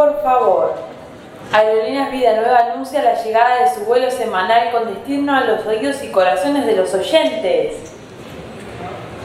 [0.00, 0.74] por favor.
[1.52, 6.02] Aerolíneas Vida Nueva anuncia la llegada de su vuelo semanal con destino a los oídos
[6.02, 7.92] y corazones de los oyentes.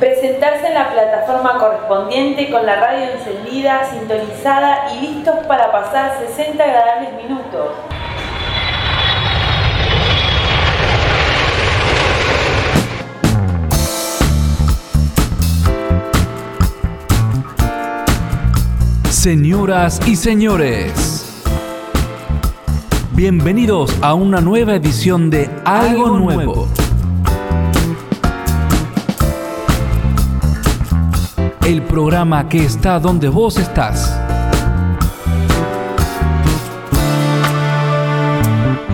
[0.01, 6.61] Presentarse en la plataforma correspondiente con la radio encendida, sintonizada y listos para pasar 60
[6.61, 7.71] agradables minutos.
[19.25, 21.41] Señoras y señores,
[23.13, 26.67] bienvenidos a una nueva edición de Algo Nuevo.
[31.65, 34.15] El programa que está donde vos estás.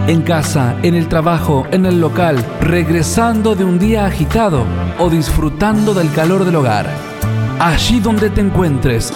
[0.07, 4.63] En casa, en el trabajo, en el local, regresando de un día agitado
[4.97, 6.89] o disfrutando del calor del hogar.
[7.59, 9.11] Allí donde te encuentres.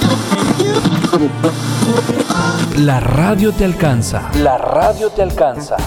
[2.77, 4.30] La radio te alcanza.
[4.35, 5.77] La radio te alcanza.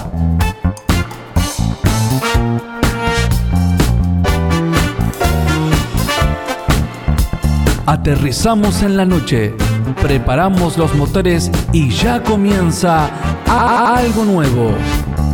[7.85, 9.55] Aterrizamos en la noche,
[10.01, 13.09] preparamos los motores y ya comienza
[13.47, 14.71] algo nuevo.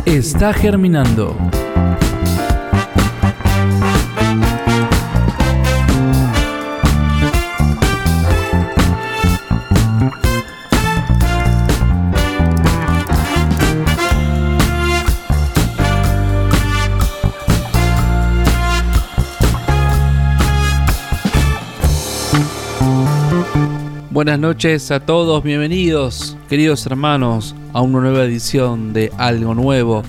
[0.04, 1.36] Está germinando.
[24.16, 30.04] Buenas noches a todos, bienvenidos, queridos hermanos, a una nueva edición de Algo Nuevo.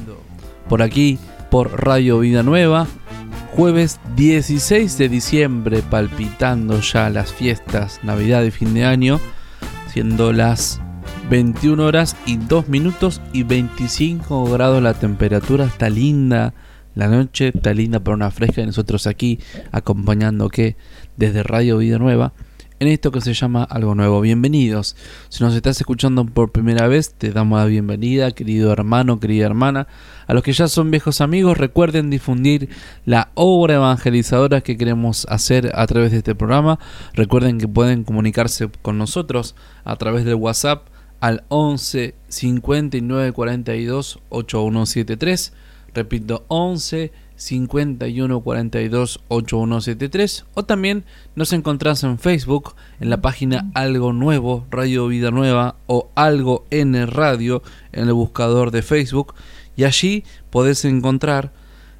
[0.69, 1.19] Por aquí,
[1.51, 2.87] por Radio Vida Nueva,
[3.51, 9.19] jueves 16 de diciembre, palpitando ya las fiestas, Navidad y fin de año,
[9.91, 10.79] siendo las
[11.29, 16.53] 21 horas y 2 minutos y 25 grados la temperatura, está linda.
[16.95, 19.37] La noche está linda para una fresca y nosotros aquí
[19.73, 20.77] acompañando que
[21.17, 22.31] desde Radio Vida Nueva
[22.79, 24.21] en esto que se llama algo nuevo.
[24.21, 24.95] Bienvenidos.
[25.29, 29.87] Si nos estás escuchando por primera vez, te damos la bienvenida, querido hermano, querida hermana.
[30.27, 32.69] A los que ya son viejos amigos, recuerden difundir
[33.05, 36.77] la obra evangelizadora que queremos hacer a través de este programa.
[37.13, 40.87] Recuerden que pueden comunicarse con nosotros a través del WhatsApp
[41.19, 45.53] al 11 59 42 8173.
[45.95, 51.05] Repito, 11 51 42 8173 o también
[51.35, 57.05] nos encontrás en Facebook en la página Algo Nuevo, Radio Vida Nueva o Algo N
[57.05, 59.33] Radio en el buscador de Facebook
[59.75, 61.53] y allí podés encontrar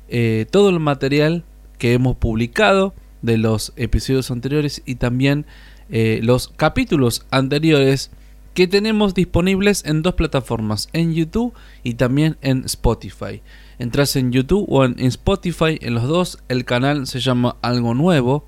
[0.09, 1.45] eh, todo el material
[1.77, 5.45] que hemos publicado de los episodios anteriores y también
[5.89, 8.11] eh, los capítulos anteriores
[8.53, 11.53] que tenemos disponibles en dos plataformas, en YouTube
[11.83, 13.41] y también en Spotify.
[13.79, 18.43] Entras en YouTube o en Spotify, en los dos, el canal se llama Algo Nuevo,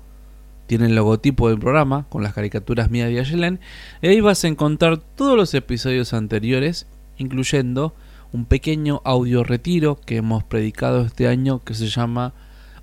[0.66, 3.60] tiene el logotipo del programa con las caricaturas mías de Ayelen,
[4.02, 7.94] y ahí vas a encontrar todos los episodios anteriores, incluyendo
[8.32, 12.32] un pequeño audio retiro que hemos predicado este año que se llama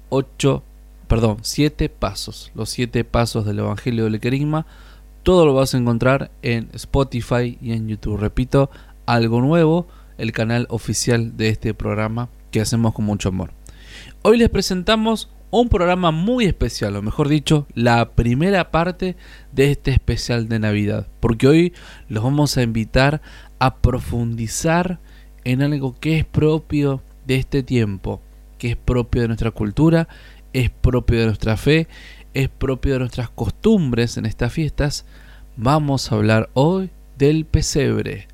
[0.08, 0.64] 8,
[1.10, 4.66] perdón, 7 pasos, los 7 pasos del Evangelio del Querigma.
[5.24, 8.18] Todo lo vas a encontrar en Spotify y en YouTube.
[8.18, 8.70] Repito,
[9.06, 9.88] algo nuevo,
[10.18, 12.30] el canal oficial de este programa
[12.60, 13.52] hacemos con mucho amor.
[14.22, 19.16] Hoy les presentamos un programa muy especial, o mejor dicho, la primera parte
[19.54, 21.74] de este especial de Navidad, porque hoy
[22.10, 23.22] los vamos a invitar
[23.60, 25.00] a profundizar
[25.44, 28.22] en algo que es propio de este tiempo,
[28.58, 30.08] que es propio de nuestra cultura,
[30.54, 31.88] es propio de nuestra fe,
[32.34, 35.06] es propio de nuestras costumbres en estas fiestas.
[35.56, 38.28] Vamos a hablar hoy del pesebre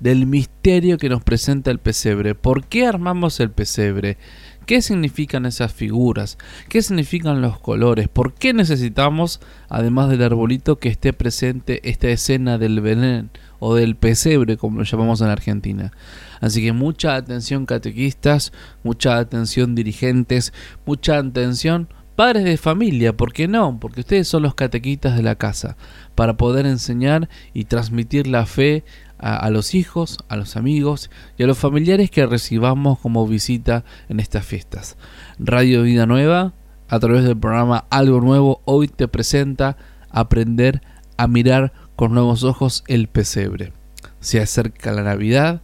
[0.00, 2.34] del misterio que nos presenta el pesebre.
[2.34, 4.18] ¿Por qué armamos el pesebre?
[4.66, 6.38] ¿Qué significan esas figuras?
[6.68, 8.08] ¿Qué significan los colores?
[8.08, 13.96] ¿Por qué necesitamos, además del arbolito, que esté presente esta escena del Belén o del
[13.96, 15.92] pesebre, como lo llamamos en Argentina?
[16.40, 20.52] Así que mucha atención catequistas, mucha atención dirigentes,
[20.86, 21.88] mucha atención
[22.20, 23.80] padres de familia, ¿por qué no?
[23.80, 25.78] Porque ustedes son los catequistas de la casa,
[26.14, 28.84] para poder enseñar y transmitir la fe
[29.20, 34.18] a, los hijos, a los amigos y a los familiares que recibamos como visita en
[34.18, 34.96] estas fiestas.
[35.38, 36.54] Radio Vida Nueva,
[36.88, 39.76] a través del programa Algo Nuevo, hoy te presenta
[40.10, 40.82] aprender
[41.16, 43.72] a mirar con nuevos ojos el pesebre.
[44.20, 45.60] Se acerca la Navidad,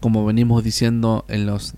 [0.00, 1.74] como venimos diciendo en los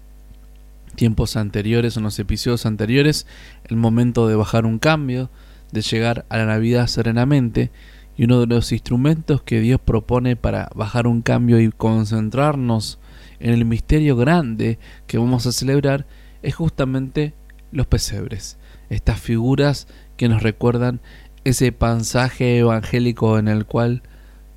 [0.94, 3.26] tiempos anteriores, en los episodios anteriores,
[3.65, 5.31] el momento de bajar un cambio,
[5.73, 7.71] de llegar a la Navidad serenamente
[8.16, 12.99] y uno de los instrumentos que Dios propone para bajar un cambio y concentrarnos
[13.40, 16.06] en el misterio grande que vamos a celebrar
[16.43, 17.34] es justamente
[17.72, 18.58] los pesebres,
[18.88, 21.00] estas figuras que nos recuerdan
[21.44, 24.02] ese pasaje evangélico en el cual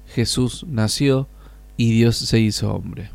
[0.08, 1.28] Jesús nació
[1.76, 3.10] y Dios se hizo hombre.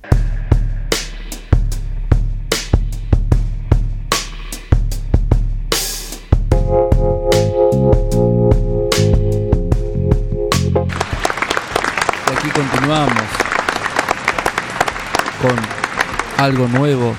[16.43, 17.15] Algo nuevo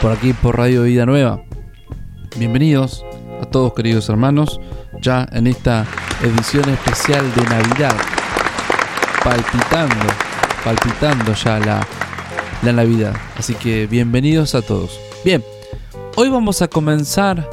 [0.00, 1.42] por aquí por Radio Vida Nueva.
[2.36, 3.04] Bienvenidos
[3.40, 4.60] a todos queridos hermanos,
[5.00, 5.84] ya en esta
[6.22, 7.92] edición especial de Navidad,
[9.24, 10.06] palpitando,
[10.64, 11.86] palpitando ya la,
[12.62, 13.16] la Navidad.
[13.36, 15.00] Así que bienvenidos a todos.
[15.24, 15.42] Bien,
[16.14, 17.50] hoy vamos a comenzar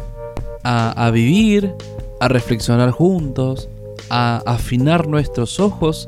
[0.64, 1.74] a, a vivir,
[2.20, 3.68] a reflexionar juntos,
[4.12, 6.08] a afinar nuestros ojos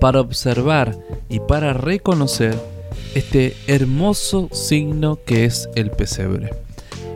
[0.00, 0.98] para observar
[1.28, 2.71] y para reconocer
[3.14, 6.50] este hermoso signo que es el pesebre.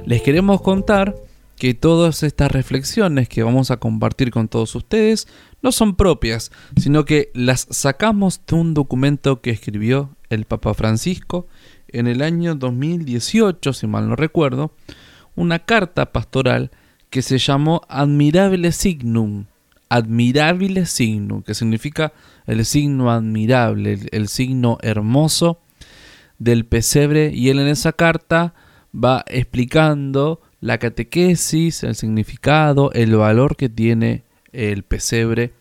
[0.04, 1.14] Les queremos contar
[1.56, 5.26] que todas estas reflexiones que vamos a compartir con todos ustedes
[5.62, 11.46] no son propias, sino que las sacamos de un documento que escribió el Papa Francisco
[11.88, 14.72] en el año 2018, si mal no recuerdo,
[15.34, 16.70] una carta pastoral
[17.10, 19.46] que se llamó Admirable Signum.
[19.88, 22.12] Admirable Signum, que significa
[22.46, 25.60] el signo admirable, el signo hermoso
[26.38, 27.30] del pesebre.
[27.32, 28.54] Y él en esa carta
[28.94, 35.52] va explicando la catequesis, el significado, el valor que tiene el pesebre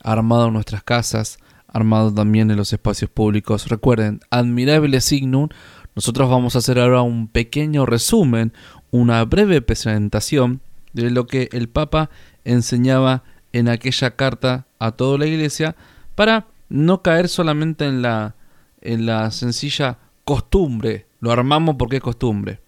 [0.00, 3.68] armado en nuestras casas, armado también en los espacios públicos.
[3.68, 5.48] Recuerden, admirable signum.
[5.96, 8.52] Nosotros vamos a hacer ahora un pequeño resumen,
[8.90, 10.60] una breve presentación
[10.92, 12.10] de lo que el Papa
[12.44, 15.74] enseñaba en aquella carta a toda la iglesia
[16.14, 18.34] para no caer solamente en la,
[18.80, 21.06] en la sencilla costumbre.
[21.20, 22.60] Lo armamos porque es costumbre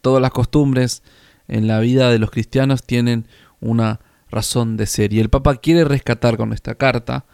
[0.00, 1.02] todas las costumbres
[1.48, 3.26] en la vida de los cristianos tienen
[3.60, 4.00] una
[4.30, 5.12] razón de ser.
[5.12, 7.24] Y el Papa quiere rescatar con esta carta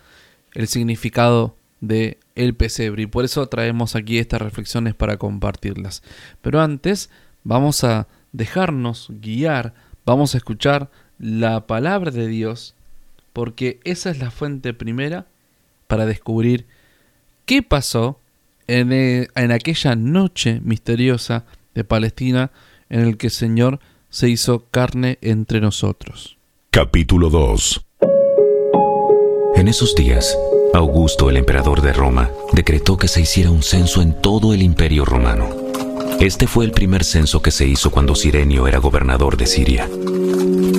[0.53, 6.03] el significado de el pesebre y por eso traemos aquí estas reflexiones para compartirlas.
[6.41, 7.11] Pero antes
[7.45, 9.75] vamos a dejarnos guiar,
[10.05, 12.75] vamos a escuchar la palabra de Dios,
[13.33, 15.27] porque esa es la fuente primera
[15.87, 16.67] para descubrir
[17.45, 18.19] qué pasó
[18.67, 22.51] en, en aquella noche misteriosa de Palestina
[22.89, 26.39] en el que el Señor se hizo carne entre nosotros.
[26.71, 27.85] Capítulo 2
[29.57, 30.37] En esos días,
[30.75, 35.05] Augusto, el emperador de Roma, decretó que se hiciera un censo en todo el imperio
[35.05, 35.49] romano.
[36.21, 39.89] Este fue el primer censo que se hizo cuando Sirenio era gobernador de Siria.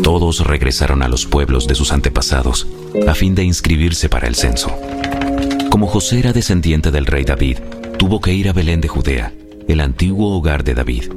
[0.03, 2.67] Todos regresaron a los pueblos de sus antepasados
[3.07, 4.75] a fin de inscribirse para el censo.
[5.69, 7.59] Como José era descendiente del rey David,
[7.97, 9.33] tuvo que ir a Belén de Judea
[9.67, 11.11] el antiguo hogar de David.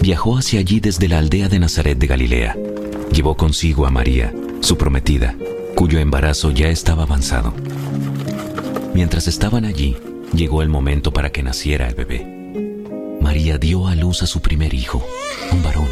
[0.00, 2.56] Viajó hacia allí desde la aldea de Nazaret de Galilea.
[3.12, 5.36] Llevó consigo a María, su prometida,
[5.74, 7.52] cuyo embarazo ya estaba avanzado.
[8.94, 9.96] Mientras estaban allí,
[10.34, 13.18] llegó el momento para que naciera el bebé.
[13.20, 15.04] María dio a luz a su primer hijo,
[15.52, 15.88] un varón.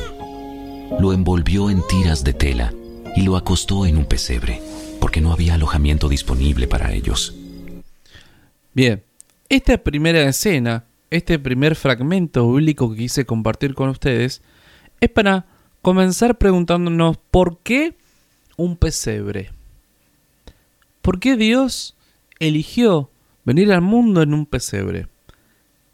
[0.98, 2.72] Lo envolvió en tiras de tela
[3.16, 4.62] y lo acostó en un pesebre,
[5.00, 7.34] porque no había alojamiento disponible para ellos.
[8.74, 9.02] Bien,
[9.56, 14.40] esta primera escena este primer fragmento bíblico que quise compartir con ustedes
[14.98, 15.44] es para
[15.82, 17.94] comenzar preguntándonos por qué
[18.56, 19.50] un pesebre.
[21.02, 21.96] ¿Por qué Dios
[22.38, 23.10] eligió
[23.44, 25.08] venir al mundo en un pesebre?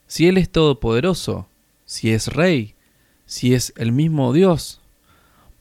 [0.07, 1.49] Si Él es todopoderoso,
[1.85, 2.77] si es rey,
[3.27, 4.81] si es el mismo Dios,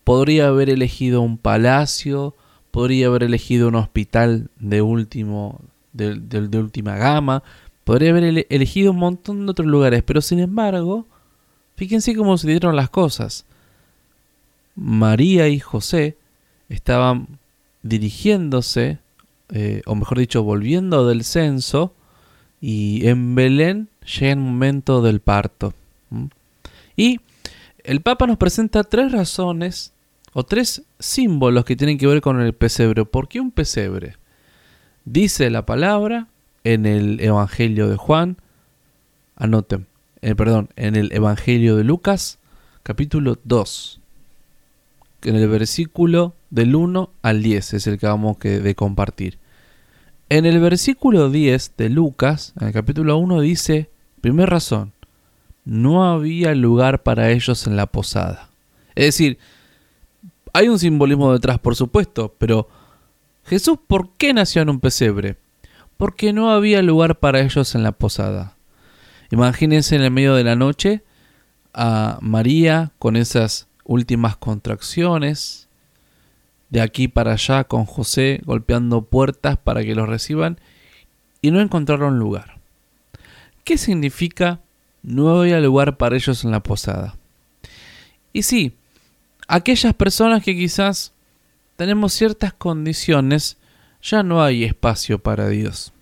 [0.04, 2.36] podría haber elegido un palacio,
[2.70, 5.62] podría haber elegido un hospital de, último,
[5.94, 7.42] de, última gama,
[7.88, 11.08] Podría haber elegido un montón de otros lugares, pero sin embargo,
[11.78, 13.46] fíjense cómo se dieron las cosas.
[14.76, 16.18] María y José
[16.68, 17.40] estaban
[17.84, 19.00] dirigiéndose,
[19.54, 21.94] eh, o mejor dicho, volviendo del censo,
[22.60, 25.74] y en Belén llega el momento del parto.
[26.98, 27.22] Y
[27.86, 29.94] el Papa nos presenta tres razones
[30.34, 33.06] o tres símbolos que tienen que ver con el pesebre.
[33.06, 34.18] ¿Por qué un pesebre?
[35.06, 36.28] Dice la palabra
[36.74, 38.36] en el Evangelio de Juan,
[39.38, 39.88] anoten,
[40.22, 42.40] eh, perdón, en el Evangelio de Lucas,
[42.84, 44.02] capítulo 2,
[45.22, 49.38] en el versículo del 1 al 10 es el que vamos que de compartir.
[50.28, 54.92] En el versículo 10 de Lucas, en el capítulo 1 dice, primera razón,
[55.64, 58.50] no había lugar para ellos en la posada.
[58.94, 59.38] Es decir,
[60.52, 62.68] hay un simbolismo detrás, por supuesto, pero
[63.46, 65.38] Jesús, ¿por qué nació en un pesebre?
[65.98, 68.56] Porque no había lugar para ellos en la posada.
[69.32, 71.04] Imagínense en el medio de la noche
[71.74, 75.68] a María con esas últimas contracciones,
[76.70, 80.60] de aquí para allá con José golpeando puertas para que los reciban
[81.42, 82.60] y no encontraron lugar.
[83.64, 84.62] ¿Qué significa
[85.02, 87.16] no había lugar para ellos en la posada?
[88.34, 88.74] Y sí,
[89.48, 91.14] aquellas personas que quizás
[91.76, 93.58] tenemos ciertas condiciones,
[94.08, 95.94] ya no hay espacio para Dios.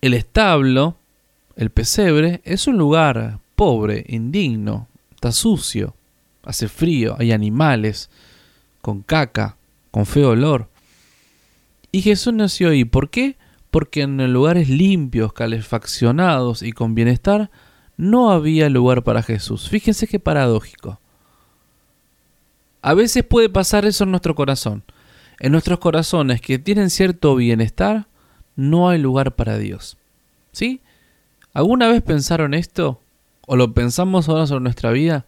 [0.00, 0.96] El establo,
[1.56, 5.94] el pesebre, es un lugar pobre, indigno, está sucio,
[6.42, 8.10] hace frío, hay animales,
[8.80, 9.56] con caca,
[9.90, 10.68] con feo olor.
[11.92, 12.84] Y Jesús nació ahí.
[12.84, 13.36] ¿Por qué?
[13.70, 17.50] Porque en lugares limpios, calefaccionados y con bienestar,
[17.96, 19.68] no había lugar para Jesús.
[19.68, 21.00] Fíjense qué paradójico.
[22.82, 24.82] A veces puede pasar eso en nuestro corazón.
[25.40, 28.06] En nuestros corazones que tienen cierto bienestar,
[28.56, 29.96] no hay lugar para Dios.
[30.52, 30.80] ¿Sí?
[31.52, 33.00] ¿Alguna vez pensaron esto?
[33.46, 35.26] ¿O lo pensamos ahora sobre nuestra vida?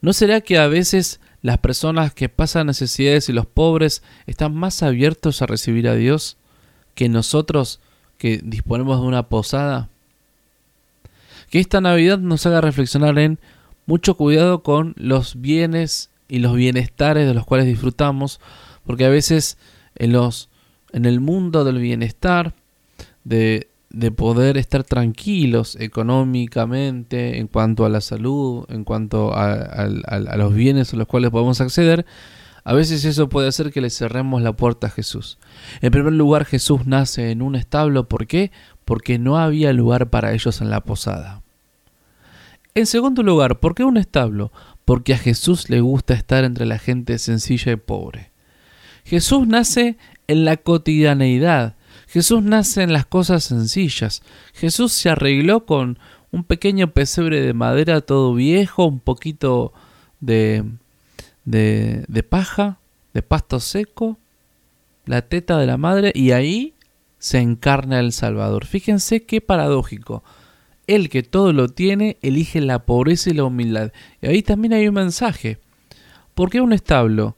[0.00, 4.82] ¿No será que a veces las personas que pasan necesidades y los pobres están más
[4.82, 6.36] abiertos a recibir a Dios
[6.94, 7.80] que nosotros
[8.18, 9.88] que disponemos de una posada?
[11.50, 13.38] Que esta Navidad nos haga reflexionar en
[13.86, 18.40] mucho cuidado con los bienes y los bienestares de los cuales disfrutamos,
[18.90, 19.56] porque a veces
[19.94, 20.48] en los
[20.92, 22.54] en el mundo del bienestar
[23.22, 29.86] de de poder estar tranquilos económicamente en cuanto a la salud, en cuanto a,
[30.36, 32.04] los bienes a los cuales podemos acceder,
[32.64, 35.38] a veces eso puede hacer que le cerremos la puerta a Jesús.
[35.82, 38.08] En primer lugar, Jesús nace en un establo.
[38.08, 38.50] ¿Por qué?
[38.84, 41.42] Porque no había lugar para ellos en la posada.
[42.74, 44.50] En segundo lugar, ¿por qué un establo?
[44.84, 48.29] Porque a Jesús le gusta estar entre la gente sencilla y pobre.
[49.04, 51.76] Jesús nace en la cotidianeidad,
[52.06, 54.22] Jesús nace en las cosas sencillas.
[54.52, 55.98] Jesús se arregló con
[56.32, 59.72] un pequeño pesebre de madera todo viejo, un poquito
[60.18, 60.64] de,
[61.44, 62.78] de, de paja,
[63.14, 64.18] de pasto seco,
[65.06, 66.74] la teta de la madre y ahí
[67.18, 68.66] se encarna el Salvador.
[68.66, 70.24] Fíjense qué paradójico.
[70.86, 73.92] El que todo lo tiene elige la pobreza y la humildad.
[74.20, 75.58] Y ahí también hay un mensaje.
[76.34, 77.36] ¿Por qué un establo?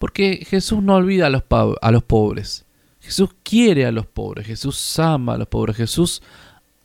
[0.00, 2.64] Porque Jesús no olvida a los, a los pobres.
[3.00, 6.22] Jesús quiere a los pobres, Jesús ama a los pobres, Jesús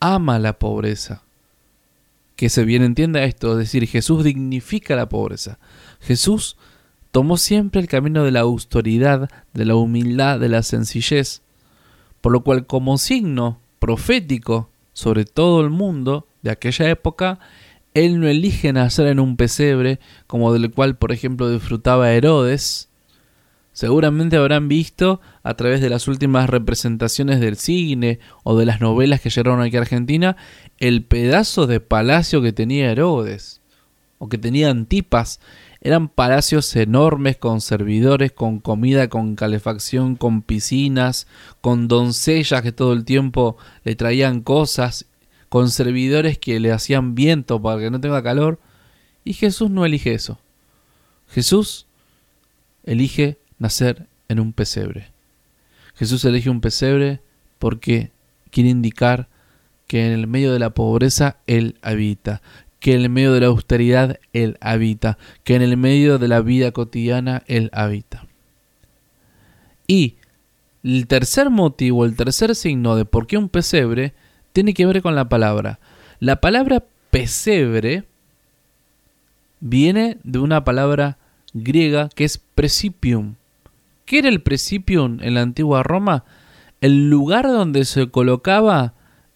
[0.01, 1.23] ama la pobreza.
[2.35, 5.59] Que se bien entienda esto, es decir, Jesús dignifica la pobreza.
[6.01, 6.57] Jesús
[7.11, 11.41] tomó siempre el camino de la austeridad, de la humildad, de la sencillez,
[12.19, 17.39] por lo cual como signo profético sobre todo el mundo de aquella época,
[17.93, 22.89] él no elige nacer en un pesebre como del cual, por ejemplo, disfrutaba Herodes,
[23.75, 29.19] Seguramente habrán visto a través de las últimas representaciones del cine o de las novelas
[29.19, 30.37] que llegaron aquí a Argentina
[30.79, 33.59] el pedazo de palacio que tenía Herodes
[34.17, 35.41] o que tenía Antipas.
[35.81, 41.27] Eran palacios enormes con servidores, con comida, con calefacción, con piscinas,
[41.59, 45.05] con doncellas que todo el tiempo le traían cosas,
[45.49, 48.57] con servidores que le hacían viento para que no tenga calor.
[49.25, 50.39] Y Jesús no elige eso.
[51.27, 51.87] Jesús
[52.85, 55.07] elige nacer en un pesebre.
[55.95, 57.21] Jesús elige un pesebre
[57.59, 58.11] porque
[58.51, 59.27] quiere indicar
[59.87, 62.41] que en el medio de la pobreza Él habita,
[62.79, 66.41] que en el medio de la austeridad Él habita, que en el medio de la
[66.41, 68.27] vida cotidiana Él habita.
[69.87, 70.15] Y
[70.83, 74.13] el tercer motivo, el tercer signo de por qué un pesebre,
[74.53, 75.79] tiene que ver con la palabra.
[76.19, 78.03] La palabra pesebre
[79.59, 81.17] viene de una palabra
[81.53, 83.35] griega que es precipium,
[84.05, 86.23] ¿Qué era el precipium en la antigua Roma?
[86.79, 88.93] El lugar donde se colocaba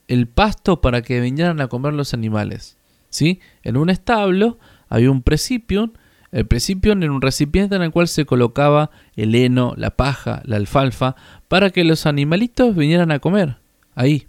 [0.07, 2.77] el pasto para que vinieran a comer los animales.
[3.09, 3.39] ¿Sí?
[3.63, 5.91] En un establo había un precipium.
[6.31, 10.57] El precipium era un recipiente en el cual se colocaba el heno, la paja, la
[10.57, 11.15] alfalfa,
[11.47, 13.57] para que los animalitos vinieran a comer.
[13.95, 14.27] Ahí.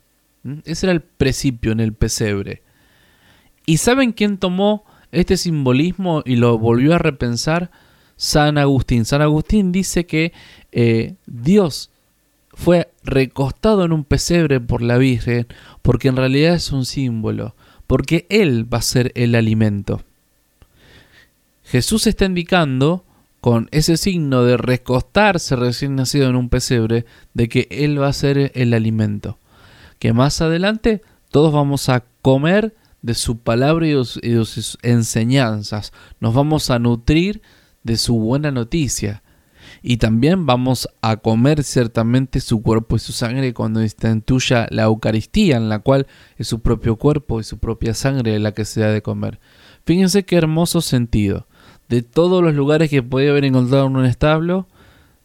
[0.64, 2.62] Ese era el precipium, el pesebre.
[3.66, 7.70] ¿Y saben quién tomó este simbolismo y lo volvió a repensar?
[8.20, 9.06] San Agustín.
[9.06, 10.34] San Agustín dice que
[10.72, 11.88] eh, Dios
[12.52, 15.46] fue recostado en un pesebre por la Virgen
[15.80, 17.54] porque en realidad es un símbolo,
[17.86, 20.02] porque Él va a ser el alimento.
[21.64, 23.06] Jesús está indicando
[23.40, 28.12] con ese signo de recostarse recién nacido en un pesebre, de que Él va a
[28.12, 29.38] ser el alimento.
[29.98, 31.00] Que más adelante
[31.30, 34.04] todos vamos a comer de su palabra y de
[34.44, 35.94] sus enseñanzas.
[36.20, 37.40] Nos vamos a nutrir
[37.82, 39.22] de su buena noticia.
[39.82, 45.56] Y también vamos a comer ciertamente su cuerpo y su sangre cuando instituya la Eucaristía,
[45.56, 46.06] en la cual
[46.36, 49.38] es su propio cuerpo y su propia sangre la que se ha de comer.
[49.84, 51.46] Fíjense qué hermoso sentido.
[51.88, 54.68] De todos los lugares que podía haber encontrado en un establo,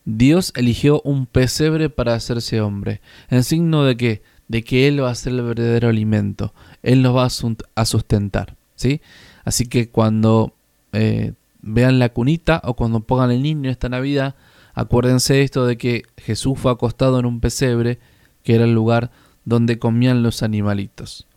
[0.06, 5.10] Dios eligió un pesebre para hacerse hombre, en signo de que, de que Él va
[5.10, 7.28] a ser el verdadero alimento, Él nos va
[7.76, 8.56] a sustentar.
[8.76, 9.02] ¿sí?
[9.44, 10.54] Así que cuando
[10.94, 11.34] eh,
[11.66, 14.36] vean la cunita o cuando pongan el niño esta Navidad,
[14.74, 18.00] acuérdense esto de que Jesús fue acostado en un pesebre,
[18.44, 19.12] que era el lugar
[19.44, 21.28] donde comían los animalitos.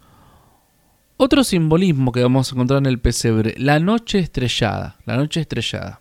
[1.16, 6.00] Otro simbolismo que vamos a encontrar en el pesebre, la noche estrellada, la noche estrellada.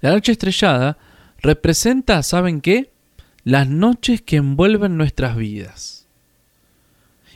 [0.00, 0.98] La noche estrellada
[1.40, 2.90] representa, ¿saben qué?
[3.44, 6.08] Las noches que envuelven nuestras vidas.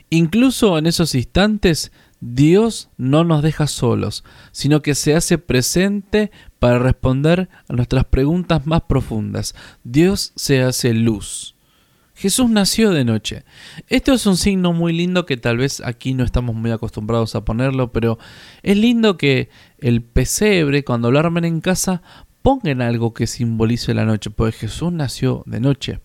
[0.09, 6.79] Incluso en esos instantes Dios no nos deja solos, sino que se hace presente para
[6.79, 9.55] responder a nuestras preguntas más profundas.
[9.83, 11.55] Dios se hace luz.
[12.15, 13.43] Jesús nació de noche.
[13.89, 17.45] Esto es un signo muy lindo que tal vez aquí no estamos muy acostumbrados a
[17.45, 18.17] ponerlo, pero
[18.63, 22.01] es lindo que el pesebre, cuando lo armen en casa,
[22.41, 25.99] pongan algo que simbolice la noche, porque Jesús nació de noche.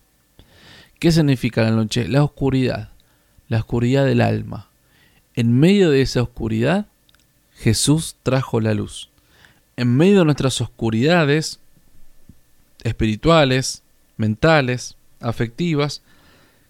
[0.99, 2.07] ¿Qué significa la noche?
[2.07, 2.91] La oscuridad,
[3.47, 4.69] la oscuridad del alma.
[5.35, 6.85] En medio de esa oscuridad,
[7.55, 9.09] Jesús trajo la luz.
[9.77, 11.59] En medio de nuestras oscuridades
[12.83, 13.81] espirituales,
[14.17, 16.01] mentales, afectivas,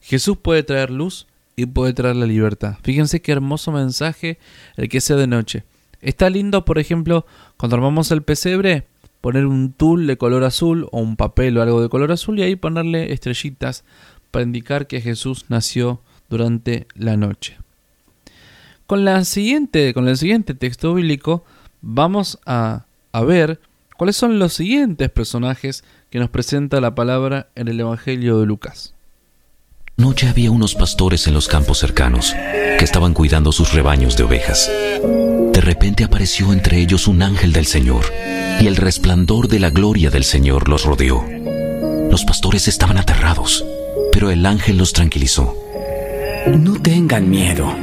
[0.01, 2.77] Jesús puede traer luz y puede traer la libertad.
[2.83, 4.37] Fíjense qué hermoso mensaje
[4.77, 5.63] el que sea de noche.
[6.01, 7.25] Está lindo, por ejemplo,
[7.57, 8.85] cuando armamos el pesebre,
[9.21, 12.43] poner un tul de color azul o un papel o algo de color azul y
[12.43, 13.83] ahí ponerle estrellitas
[14.31, 17.62] para indicar que Jesús nació durante la noche.
[18.93, 21.43] Con, la siguiente, con el siguiente texto bíblico
[21.81, 23.59] vamos a, a ver
[23.97, 28.93] cuáles son los siguientes personajes que nos presenta la palabra en el Evangelio de Lucas.
[29.97, 34.69] Noche había unos pastores en los campos cercanos que estaban cuidando sus rebaños de ovejas.
[34.71, 38.05] De repente apareció entre ellos un ángel del Señor
[38.61, 41.25] y el resplandor de la gloria del Señor los rodeó.
[42.11, 43.65] Los pastores estaban aterrados,
[44.11, 45.57] pero el ángel los tranquilizó.
[46.45, 47.75] No tengan miedo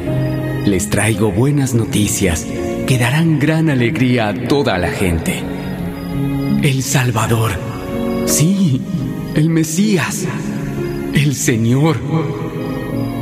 [0.70, 2.46] les traigo buenas noticias
[2.86, 5.42] que darán gran alegría a toda la gente.
[6.62, 7.50] El Salvador,
[8.26, 8.80] sí,
[9.34, 10.26] el Mesías,
[11.12, 11.96] el Señor,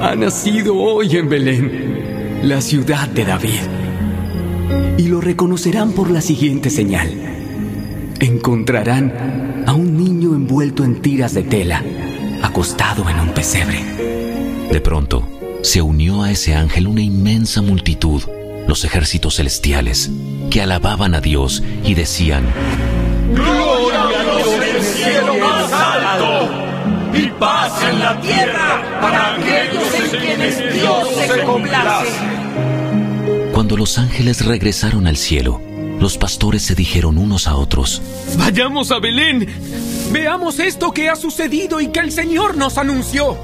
[0.03, 3.61] ha nacido hoy en Belén, la ciudad de David.
[4.99, 7.09] Y lo reconocerán por la siguiente señal.
[8.21, 11.83] Encontrarán a un niño envuelto en tiras de tela,
[12.43, 13.81] acostado en un pesebre.
[14.71, 18.23] De pronto, se unió a ese ángel una inmensa multitud,
[18.67, 20.11] los ejércitos celestiales,
[20.51, 22.45] que alababan a Dios y decían,
[23.35, 26.69] Gloria a Dios en el cielo más alto
[27.15, 32.13] y paz en la tierra para aquellos en quienes Dios se complace.
[33.53, 35.61] Cuando los ángeles regresaron al cielo,
[35.99, 38.01] los pastores se dijeron unos a otros,
[38.37, 39.49] Vayamos a Belén,
[40.13, 43.37] veamos esto que ha sucedido y que el Señor nos anunció.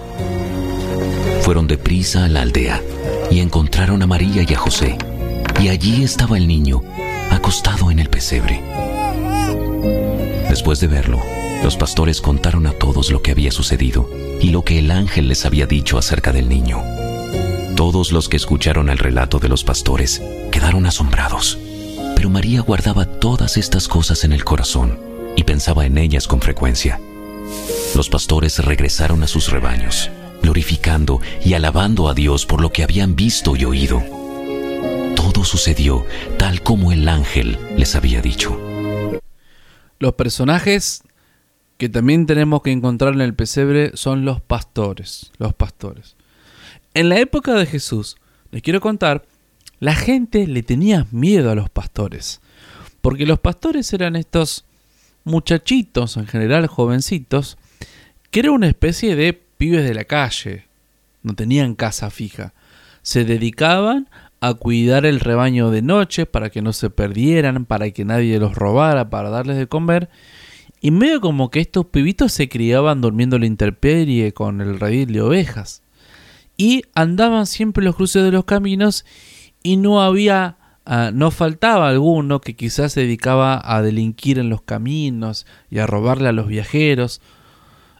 [1.42, 2.83] Fueron deprisa a la aldea
[3.31, 4.97] y encontraron a María y a José.
[5.61, 6.83] Y allí estaba el niño,
[7.31, 8.62] acostado en el pesebre.
[10.49, 11.20] Después de verlo,
[11.62, 14.09] los pastores contaron a todos lo que había sucedido
[14.40, 16.83] y lo que el ángel les había dicho acerca del niño.
[17.77, 21.59] Todos los que escucharon el relato de los pastores quedaron asombrados.
[22.14, 24.99] Pero María guardaba todas estas cosas en el corazón
[25.37, 27.01] y pensaba en ellas con frecuencia.
[27.94, 30.11] Los pastores regresaron a sus rebaños
[30.55, 34.01] glorificando y alabando a Dios por lo que habían visto y oído.
[35.17, 36.07] Todo sucedió
[36.38, 38.57] tal como el ángel les había dicho.
[39.99, 41.03] Los personajes
[41.77, 46.14] que también tenemos que encontrar en el pesebre son los pastores, los pastores.
[46.95, 48.17] En la época de Jesús,
[48.53, 49.25] les quiero contar,
[49.81, 52.40] la gente le tenía miedo a los pastores,
[53.01, 54.67] porque los pastores eran estos
[55.25, 57.59] muchachitos, en general jovencitos,
[58.31, 60.67] que era una especie de pibes de la calle,
[61.23, 62.55] no tenían casa fija,
[63.03, 64.09] se dedicaban
[64.40, 68.55] a cuidar el rebaño de noche para que no se perdieran, para que nadie los
[68.55, 70.11] robara, para darles de comer.
[70.81, 75.23] Y medio como que estos pibitos se criaban durmiendo la intemperie con el redil de
[75.23, 75.83] ovejas.
[76.59, 79.07] Y andaban siempre los cruces de los caminos
[79.62, 84.61] y no había, ah, no faltaba alguno que quizás se dedicaba a delinquir en los
[84.61, 87.23] caminos y a robarle a los viajeros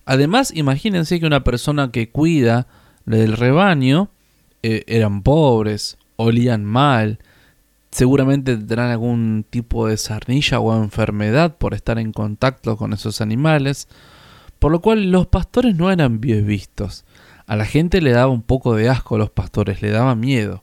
[0.07, 2.67] Además, imagínense que una persona que cuida
[3.07, 4.11] del rebaño
[4.63, 7.19] eh, eran pobres, olían mal,
[7.91, 13.89] seguramente tendrán algún tipo de sarnilla o enfermedad por estar en contacto con esos animales,
[14.59, 17.05] por lo cual los pastores no eran bien vistos.
[17.47, 20.63] A la gente le daba un poco de asco a los pastores, le daba miedo,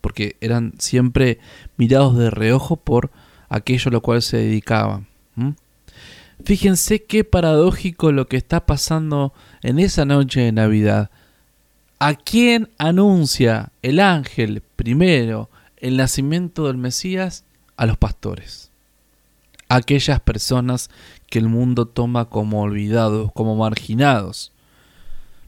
[0.00, 1.38] porque eran siempre
[1.76, 3.10] mirados de reojo por
[3.48, 5.06] aquello a lo cual se dedicaban.
[6.44, 11.10] Fíjense qué paradójico lo que está pasando en esa noche de Navidad.
[11.98, 17.44] ¿A quién anuncia el ángel primero el nacimiento del Mesías?
[17.76, 18.70] A los pastores.
[19.68, 20.90] aquellas personas
[21.28, 24.52] que el mundo toma como olvidados, como marginados.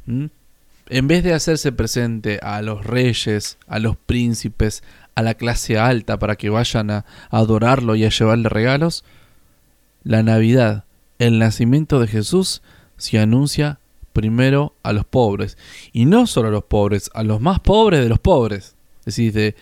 [0.06, 4.82] En vez de hacerse presente a los reyes, a los príncipes,
[5.14, 9.04] a la clase alta para que vayan a adorarlo y a llevarle regalos,
[10.04, 10.84] la Navidad,
[11.18, 12.62] el nacimiento de Jesús,
[12.96, 13.78] se anuncia
[14.12, 15.56] primero a los pobres.
[15.92, 18.74] Y no solo a los pobres, a los más pobres de los pobres.
[19.00, 19.54] Es decir, de,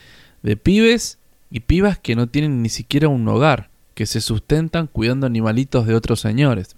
[0.43, 1.19] de pibes
[1.51, 5.95] y pibas que no tienen ni siquiera un hogar, que se sustentan cuidando animalitos de
[5.95, 6.77] otros señores.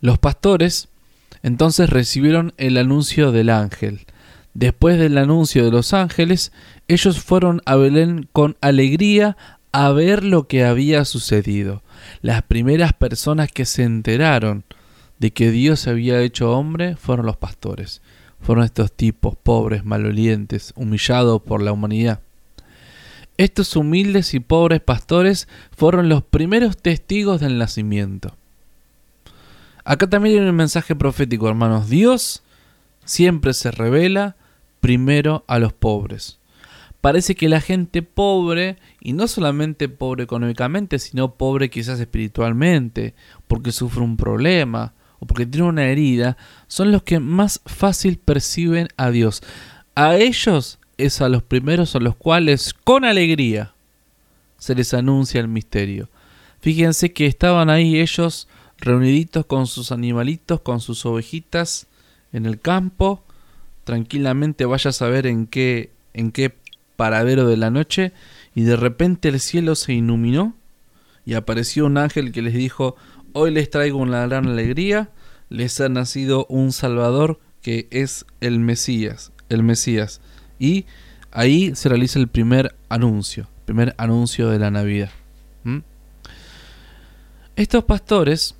[0.00, 0.88] Los pastores
[1.42, 4.06] entonces recibieron el anuncio del ángel.
[4.54, 6.52] Después del anuncio de los ángeles,
[6.88, 9.36] ellos fueron a Belén con alegría
[9.80, 11.84] a ver lo que había sucedido.
[12.20, 14.64] Las primeras personas que se enteraron
[15.20, 18.02] de que Dios se había hecho hombre fueron los pastores.
[18.40, 22.18] Fueron estos tipos pobres, malolientes, humillados por la humanidad.
[23.36, 28.34] Estos humildes y pobres pastores fueron los primeros testigos del nacimiento.
[29.84, 31.88] Acá también hay un mensaje profético, hermanos.
[31.88, 32.42] Dios
[33.04, 34.34] siempre se revela
[34.80, 36.37] primero a los pobres.
[37.08, 43.14] Parece que la gente pobre, y no solamente pobre económicamente, sino pobre quizás espiritualmente,
[43.46, 48.88] porque sufre un problema, o porque tiene una herida, son los que más fácil perciben
[48.98, 49.42] a Dios.
[49.94, 53.72] A ellos es a los primeros a los cuales con alegría
[54.58, 56.10] se les anuncia el misterio.
[56.60, 61.86] Fíjense que estaban ahí ellos reuniditos con sus animalitos, con sus ovejitas
[62.34, 63.24] en el campo,
[63.84, 66.52] tranquilamente vaya a saber en qué en qué
[66.98, 68.12] paradero de la noche
[68.56, 70.56] y de repente el cielo se iluminó
[71.24, 72.96] y apareció un ángel que les dijo
[73.34, 75.10] Hoy les traigo una gran alegría,
[75.48, 80.20] les ha nacido un Salvador que es el Mesías, el Mesías.
[80.58, 80.86] Y
[81.30, 85.10] ahí se realiza el primer anuncio, primer anuncio de la Navidad.
[87.54, 88.56] Estos pastores,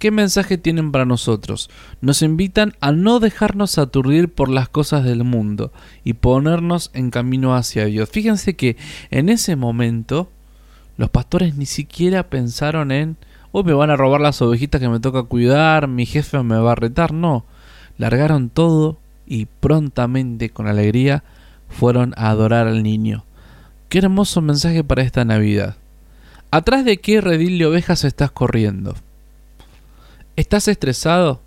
[0.00, 1.70] ¿qué mensaje tienen para nosotros?
[2.00, 7.54] Nos invitan a no dejarnos aturdir por las cosas del mundo y ponernos en camino
[7.54, 8.08] hacia Dios.
[8.08, 8.76] Fíjense que
[9.10, 10.28] en ese momento
[10.96, 13.16] los pastores ni siquiera pensaron en
[13.52, 16.72] Hoy me van a robar las ovejitas que me toca cuidar, mi jefe me va
[16.72, 17.12] a retar.
[17.12, 17.44] No,
[17.98, 21.24] largaron todo y prontamente con alegría
[21.68, 23.24] fueron a adorar al niño.
[23.88, 25.76] Qué hermoso mensaje para esta Navidad.
[26.52, 28.94] ¿Atrás de qué redil de ovejas estás corriendo?
[30.40, 31.42] ¿Estás estresado?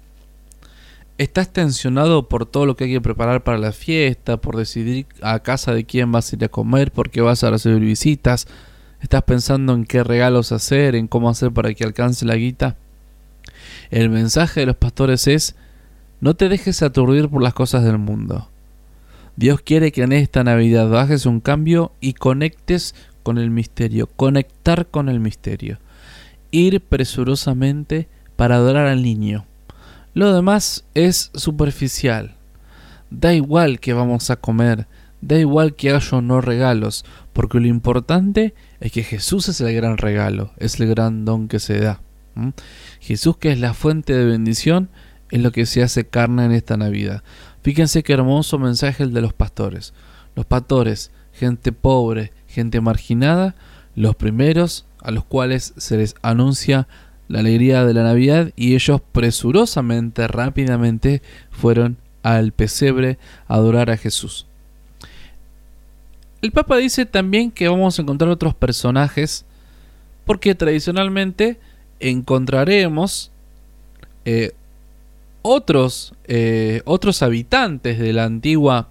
[1.17, 5.39] ¿Estás tensionado por todo lo que hay que preparar para la fiesta, por decidir a
[5.39, 8.45] casa de quién vas a ir a comer, por qué vas a recibir visitas?
[9.01, 12.77] ¿Estás pensando en qué regalos hacer, en cómo hacer para que alcance la guita?
[13.89, 15.56] El mensaje de los pastores es,
[16.21, 18.51] no te dejes aturdir por las cosas del mundo.
[19.36, 24.86] Dios quiere que en esta Navidad bajes un cambio y conectes con el misterio, conectar
[24.86, 25.79] con el misterio.
[26.51, 28.08] Ir presurosamente
[28.43, 29.45] para adorar al niño.
[30.13, 32.36] Lo demás es superficial.
[33.10, 34.86] Da igual que vamos a comer,
[35.21, 39.73] da igual que haya o no regalos, porque lo importante es que Jesús es el
[39.73, 42.01] gran regalo, es el gran don que se da.
[42.99, 44.89] Jesús que es la fuente de bendición
[45.32, 47.23] es lo que se hace carne en esta Navidad.
[47.62, 49.93] Fíjense qué hermoso mensaje el de los pastores.
[50.36, 53.56] Los pastores, gente pobre, gente marginada,
[53.95, 56.89] los primeros a los cuales se les anuncia
[57.34, 63.17] la alegría de la Navidad y ellos presurosamente, rápidamente fueron al pesebre
[63.48, 64.46] a adorar a Jesús.
[66.43, 69.46] El Papa dice también que vamos a encontrar otros personajes
[70.26, 71.60] porque tradicionalmente
[72.00, 73.32] encontraremos
[74.26, 74.52] eh,
[75.41, 78.89] otros, eh, otros habitantes de la antigua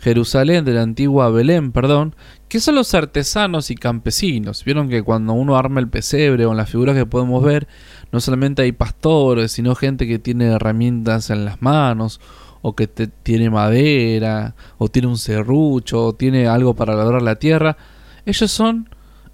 [0.00, 2.14] Jerusalén, de la antigua Belén, perdón,
[2.54, 4.64] que son los artesanos y campesinos.
[4.64, 7.66] Vieron que cuando uno arma el pesebre o en las figuras que podemos ver,
[8.12, 12.20] no solamente hay pastores, sino gente que tiene herramientas en las manos
[12.62, 17.76] o que tiene madera, o tiene un serrucho, o tiene algo para labrar la tierra.
[18.24, 18.88] Ellos son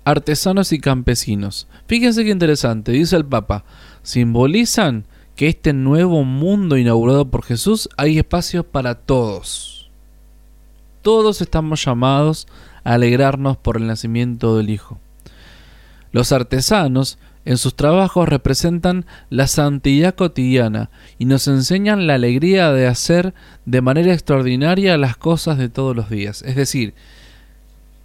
[0.07, 1.69] artesanos y campesinos.
[1.89, 3.67] Fíjense qué interesante, dice el Papa,
[4.03, 5.05] simbolizan
[5.37, 9.91] que este nuevo mundo inaugurado por Jesús hay espacio para todos.
[11.03, 14.99] todos estamos llamados a alegrarnos por el nacimiento del Hijo.
[16.13, 22.87] Los artesanos en sus trabajos representan la santidad cotidiana y nos enseñan la alegría de
[22.87, 26.43] hacer de manera extraordinaria las cosas de todos los días.
[26.43, 26.95] Es decir,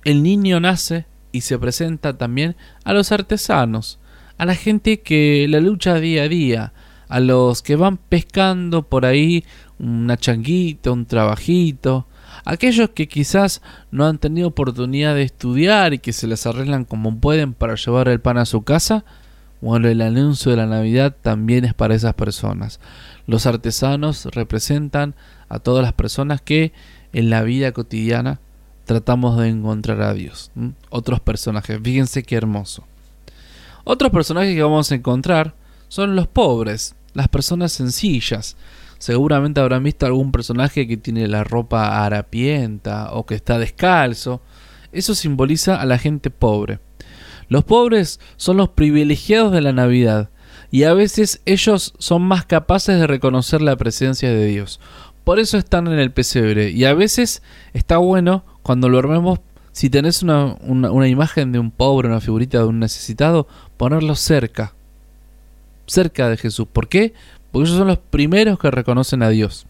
[0.04, 4.00] el niño nace y se presenta también a los artesanos,
[4.38, 6.74] a la gente que la lucha día a día,
[7.10, 9.44] a los que van pescando por ahí
[9.80, 12.08] una changuita, un trabajito,
[12.46, 17.20] aquellos que quizás no han tenido oportunidad de estudiar y que se les arreglan como
[17.20, 19.04] pueden para llevar el pan a su casa,
[19.62, 22.80] bueno, el anuncio de la Navidad también es para esas personas.
[23.26, 25.16] Los artesanos representan
[25.50, 26.72] a todas las personas que
[27.14, 28.40] en la vida cotidiana
[28.86, 30.52] tratamos de encontrar a Dios.
[30.90, 32.86] Otros personajes, fíjense qué hermoso.
[33.84, 35.56] Otros personajes que vamos a encontrar
[35.88, 38.58] son los pobres, las personas sencillas.
[39.06, 44.42] Seguramente habrán visto algún personaje que tiene la ropa harapienta o que está descalzo.
[44.92, 46.80] Eso simboliza a la gente pobre.
[47.48, 50.32] Los pobres son los privilegiados de la Navidad
[50.72, 54.80] y a veces ellos son más capaces de reconocer la presencia de Dios.
[55.24, 59.38] Por eso están en el pesebre y a veces está bueno cuando lo armemos,
[59.72, 64.74] si tenés una, una imagen de un pobre, una figurita de un necesitado, ponerlo cerca,
[65.86, 66.66] cerca de Jesús.
[66.74, 67.14] ¿Por qué?
[67.56, 69.66] Porque ellos son los primeros que reconocen a Dios.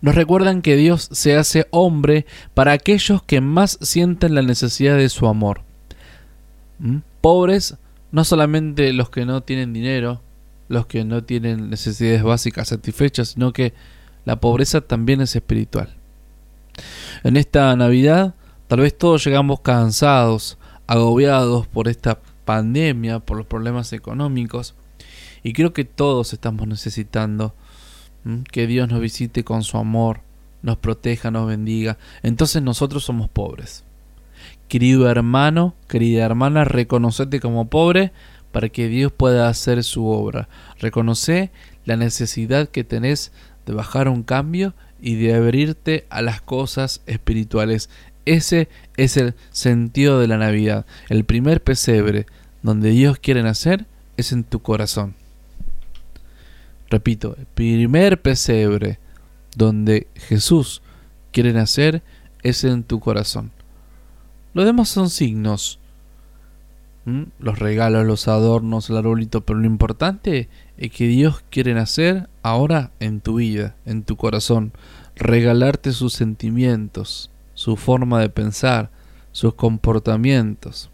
[0.00, 5.10] Nos recuerdan que Dios se hace hombre para aquellos que más sienten la necesidad de
[5.10, 5.60] su amor.
[6.78, 7.00] ¿Mm?
[7.20, 7.76] Pobres,
[8.10, 10.22] no solamente los que no tienen dinero,
[10.68, 13.74] los que no tienen necesidades básicas satisfechas, sino que
[14.24, 15.90] la pobreza también es espiritual.
[17.22, 18.34] En esta Navidad,
[18.66, 20.56] tal vez todos llegamos cansados,
[20.86, 24.74] agobiados por esta pandemia, por los problemas económicos,
[25.44, 27.54] y creo que todos estamos necesitando
[28.50, 30.20] que Dios nos visite con su amor,
[30.62, 31.98] nos proteja, nos bendiga.
[32.22, 33.84] Entonces nosotros somos pobres.
[34.68, 38.12] Querido hermano, querida hermana, reconocete como pobre
[38.50, 40.48] para que Dios pueda hacer su obra.
[40.80, 41.50] Reconoce
[41.84, 43.30] la necesidad que tenés
[43.66, 47.90] de bajar un cambio y de abrirte a las cosas espirituales.
[48.24, 50.86] Ese es el sentido de la Navidad.
[51.10, 52.24] El primer pesebre
[52.62, 53.84] donde Dios quiere nacer
[54.16, 55.14] es en tu corazón.
[56.90, 58.98] Repito, el primer pesebre
[59.56, 60.82] donde Jesús
[61.32, 62.02] quiere nacer
[62.42, 63.50] es en tu corazón.
[64.52, 65.80] Lo demás son signos.
[67.38, 72.92] Los regalos, los adornos, el arbolito, pero lo importante es que Dios quiere nacer ahora
[72.98, 74.72] en tu vida, en tu corazón,
[75.14, 78.90] regalarte sus sentimientos, su forma de pensar,
[79.32, 80.90] sus comportamientos.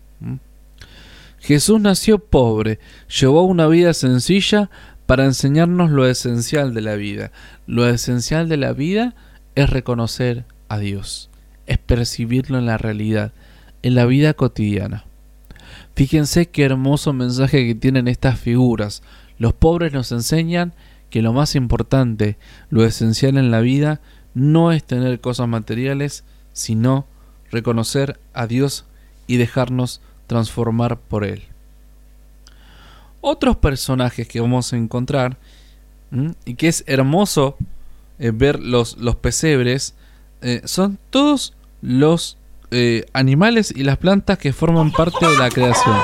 [1.38, 2.80] Jesús nació pobre,
[3.20, 4.68] llevó una vida sencilla
[5.10, 7.32] para enseñarnos lo esencial de la vida.
[7.66, 9.16] Lo esencial de la vida
[9.56, 11.30] es reconocer a Dios,
[11.66, 13.32] es percibirlo en la realidad,
[13.82, 15.06] en la vida cotidiana.
[15.96, 19.02] Fíjense qué hermoso mensaje que tienen estas figuras.
[19.36, 20.74] Los pobres nos enseñan
[21.10, 24.00] que lo más importante, lo esencial en la vida,
[24.32, 27.08] no es tener cosas materiales, sino
[27.50, 28.84] reconocer a Dios
[29.26, 31.42] y dejarnos transformar por Él.
[33.20, 35.36] Otros personajes que vamos a encontrar,
[36.44, 37.56] y que es hermoso
[38.18, 39.94] eh, ver los, los pesebres,
[40.42, 42.36] eh, son todos los
[42.70, 45.96] eh, animales y las plantas que forman parte de la creación.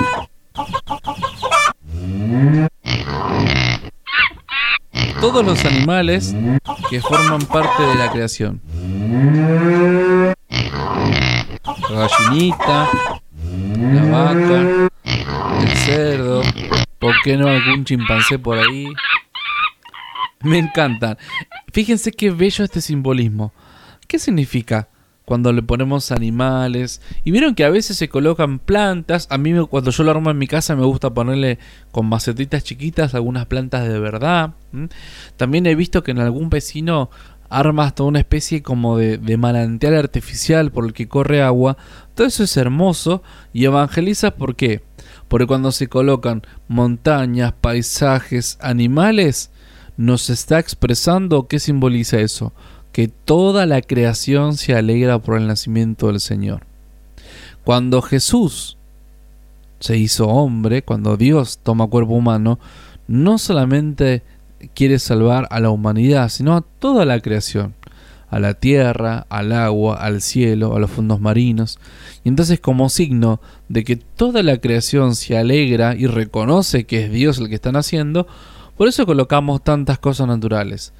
[5.20, 6.34] Todos los animales
[6.90, 8.60] que forman parte de la creación.
[11.90, 12.88] La gallinita,
[13.92, 14.90] la vaca,
[15.62, 16.42] el cerdo,
[16.98, 18.88] ¿por qué no algún chimpancé por ahí?
[20.40, 21.18] Me encantan.
[21.72, 23.52] Fíjense qué bello este simbolismo.
[24.06, 24.88] ¿Qué significa?
[25.26, 27.02] cuando le ponemos animales.
[27.24, 29.26] Y vieron que a veces se colocan plantas.
[29.28, 31.58] A mí cuando yo lo armo en mi casa me gusta ponerle
[31.90, 34.54] con macetitas chiquitas algunas plantas de verdad.
[35.36, 37.10] También he visto que en algún vecino
[37.48, 41.76] arma hasta una especie como de, de, manantial artificial por el que corre agua.
[42.14, 44.82] Todo eso es hermoso y evangeliza ¿por qué?
[45.28, 49.50] Porque cuando se colocan montañas, paisajes, animales,
[49.96, 52.52] nos está expresando qué simboliza eso
[52.96, 56.62] que toda la creación se alegra por el nacimiento del Señor.
[57.62, 58.78] Cuando Jesús
[59.80, 62.58] se hizo hombre, cuando Dios toma cuerpo humano,
[63.06, 64.22] no solamente
[64.74, 67.74] quiere salvar a la humanidad, sino a toda la creación,
[68.28, 71.78] a la tierra, al agua, al cielo, a los fondos marinos.
[72.24, 77.12] Y entonces como signo de que toda la creación se alegra y reconoce que es
[77.12, 78.26] Dios el que están haciendo,
[78.76, 80.92] por eso colocamos tantas cosas naturales.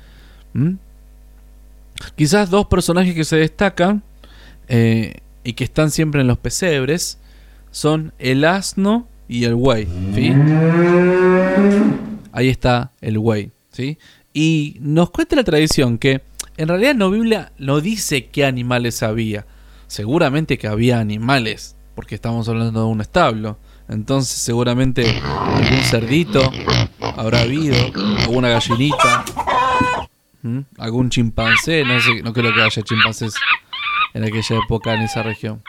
[2.15, 4.03] Quizás dos personajes que se destacan
[4.69, 7.19] eh, y que están siempre en los pesebres
[7.71, 9.87] son el asno y el buey.
[12.33, 13.51] Ahí está el buey.
[13.73, 13.99] ¿sí?
[14.33, 16.23] Y nos cuenta la tradición que
[16.57, 19.47] en realidad la Biblia no dice qué animales había.
[19.87, 23.59] Seguramente que había animales, porque estamos hablando de un establo.
[23.89, 26.51] Entonces seguramente algún cerdito
[27.01, 27.77] habrá habido,
[28.21, 29.25] alguna gallinita,
[30.79, 33.35] algún chimpancé, no sé, no creo que haya chimpancés
[34.15, 35.63] en aquella época en esa región.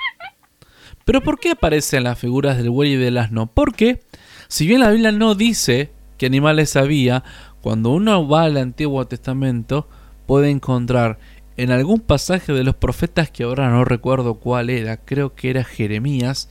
[1.05, 3.47] Pero ¿por qué aparecen las figuras del buey y del asno?
[3.47, 4.01] Porque
[4.47, 7.23] si bien la Biblia no dice qué animales había,
[7.61, 9.87] cuando uno va al Antiguo Testamento
[10.27, 11.17] puede encontrar
[11.55, 15.63] en algún pasaje de los profetas que ahora no recuerdo cuál era, creo que era
[15.63, 16.49] Jeremías,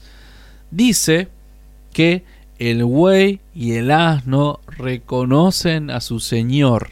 [0.69, 1.29] dice
[1.93, 2.25] que
[2.59, 6.89] el buey y el asno reconocen a su Señor.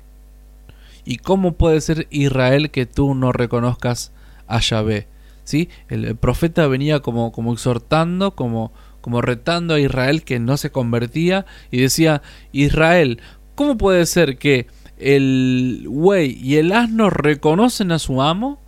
[1.04, 4.12] ¿Y cómo puede ser Israel que tú no reconozcas
[4.48, 5.08] a Yahvé?
[5.44, 5.70] ¿Sí?
[5.90, 8.72] El, profeta venía como, como exhortando, como,
[9.02, 12.22] como retando a Israel que no se convertía y decía,
[12.52, 13.20] Israel,
[13.54, 14.68] ¿cómo puede ser que
[14.98, 18.60] el buey y el asno reconocen a su amo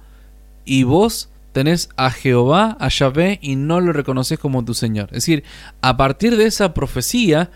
[0.66, 5.06] y vos tenés a Jehová, a Yahvé, y no lo reconoces como tu Señor.
[5.06, 5.44] Es decir,
[5.82, 7.50] a partir de esa profecía,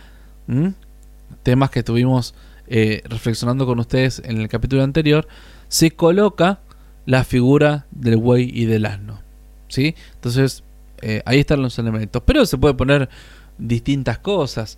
[1.44, 2.34] temas que estuvimos
[2.68, 5.28] eh, reflexionando con ustedes en el capítulo anterior,
[5.68, 6.62] se coloca
[7.06, 9.22] la figura del buey y del asno.
[9.68, 9.96] ¿sí?
[10.16, 10.64] Entonces,
[11.02, 12.24] eh, ahí están los elementos.
[12.26, 13.10] Pero se puede poner
[13.58, 14.78] distintas cosas.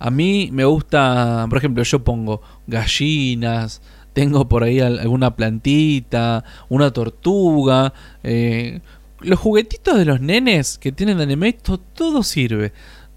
[0.00, 3.82] A mí me gusta, por ejemplo, yo pongo gallinas,
[4.14, 8.80] tengo por ahí alguna plantita, una tortuga, eh,
[9.20, 12.72] los juguetitos de los nenes que tienen anime, todo sirve.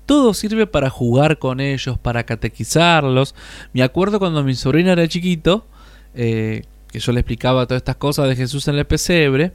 [0.06, 3.34] Todo sirve para jugar con ellos, para catequizarlos.
[3.72, 5.66] Me acuerdo cuando mi sobrino era chiquito,
[6.14, 9.54] eh, que yo le explicaba todas estas cosas de Jesús en el pesebre.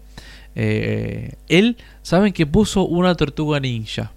[0.55, 4.13] Eh, él, ¿saben que puso una tortuga ninja?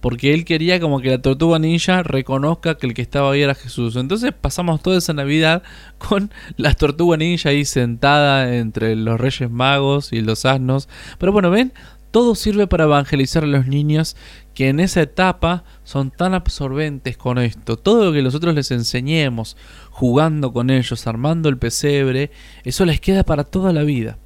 [0.00, 3.54] Porque él quería como que la tortuga ninja reconozca que el que estaba ahí era
[3.54, 3.96] Jesús.
[3.96, 5.62] Entonces pasamos toda esa Navidad
[5.98, 10.88] con la tortuga ninja ahí sentada entre los reyes magos y los asnos.
[11.18, 11.72] Pero bueno, ven,
[12.10, 14.16] todo sirve para evangelizar a los niños
[14.54, 17.76] que en esa etapa son tan absorbentes con esto.
[17.76, 19.56] Todo lo que nosotros les enseñemos,
[19.90, 22.30] jugando con ellos, armando el pesebre,
[22.64, 24.18] eso les queda para toda la vida.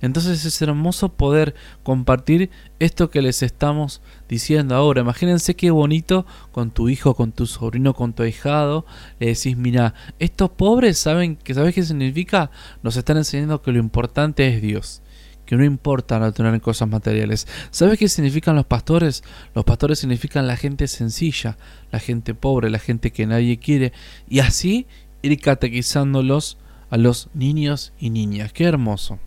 [0.00, 5.00] Entonces es hermoso poder compartir esto que les estamos diciendo ahora.
[5.00, 8.86] Imagínense qué bonito con tu hijo, con tu sobrino, con tu ahijado.
[9.18, 12.50] Le decís, mira, estos pobres saben que sabes qué significa.
[12.82, 15.02] Nos están enseñando que lo importante es Dios.
[15.44, 17.46] Que no importa no tener cosas materiales.
[17.70, 19.22] ¿Sabes qué significan los pastores?
[19.54, 21.56] Los pastores significan la gente sencilla,
[21.92, 23.92] la gente pobre, la gente que nadie quiere.
[24.28, 24.86] Y así
[25.22, 26.58] ir catequizándolos
[26.90, 28.52] a los niños y niñas.
[28.52, 29.20] Qué hermoso.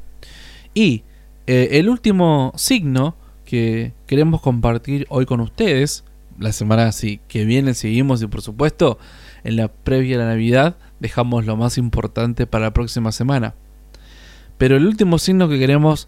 [0.80, 1.04] Y
[1.46, 6.06] eh, el último signo que queremos compartir hoy con ustedes,
[6.40, 6.90] la semana
[7.28, 8.98] que viene seguimos y por supuesto
[9.44, 13.56] en la previa de la Navidad dejamos lo más importante para la próxima semana.
[14.58, 16.08] Pero el último signo que queremos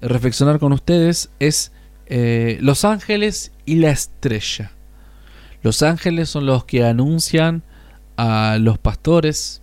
[0.00, 1.70] reflexionar con ustedes es
[2.06, 4.72] eh, los ángeles y la estrella.
[5.62, 7.62] Los ángeles son los que anuncian
[8.16, 9.62] a los pastores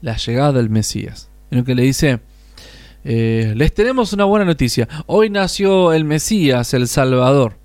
[0.00, 1.28] la llegada del Mesías.
[1.50, 2.20] En lo que le dice,
[3.04, 4.88] eh, les tenemos una buena noticia.
[5.06, 7.58] Hoy nació el Mesías, el Salvador.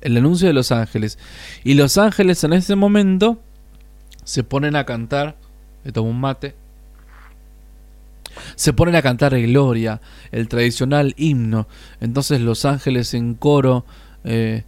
[0.00, 1.18] El anuncio de los ángeles.
[1.62, 3.40] Y los ángeles en ese momento
[4.24, 5.36] se ponen a cantar.
[5.84, 6.54] Le tomo un mate.
[8.56, 11.68] Se ponen a cantar gloria, el tradicional himno.
[12.00, 13.86] Entonces los ángeles en coro
[14.24, 14.64] eh,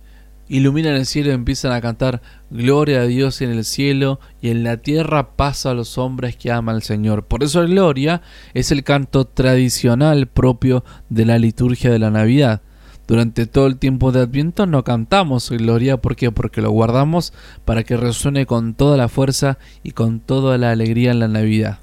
[0.49, 4.65] iluminan el cielo y empiezan a cantar Gloria a Dios en el cielo y en
[4.65, 7.27] la tierra pasa a los hombres que aman al Señor.
[7.27, 8.23] Por eso Gloria
[8.55, 12.63] es el canto tradicional propio de la liturgia de la Navidad.
[13.07, 16.31] Durante todo el tiempo de Adviento no cantamos Gloria, ¿por qué?
[16.31, 17.33] Porque lo guardamos
[17.65, 21.79] para que resuene con toda la fuerza y con toda la alegría en la Navidad.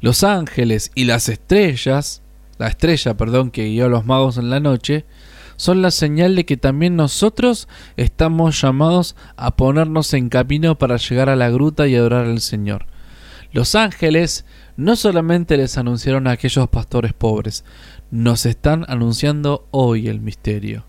[0.00, 2.22] Los ángeles y las estrellas,
[2.58, 5.06] la estrella, perdón, que guió a los magos en la noche,
[5.56, 11.28] son la señal de que también nosotros estamos llamados a ponernos en camino para llegar
[11.28, 12.86] a la gruta y adorar al Señor.
[13.52, 14.44] Los ángeles
[14.76, 17.64] no solamente les anunciaron a aquellos pastores pobres,
[18.10, 20.84] nos están anunciando hoy el misterio.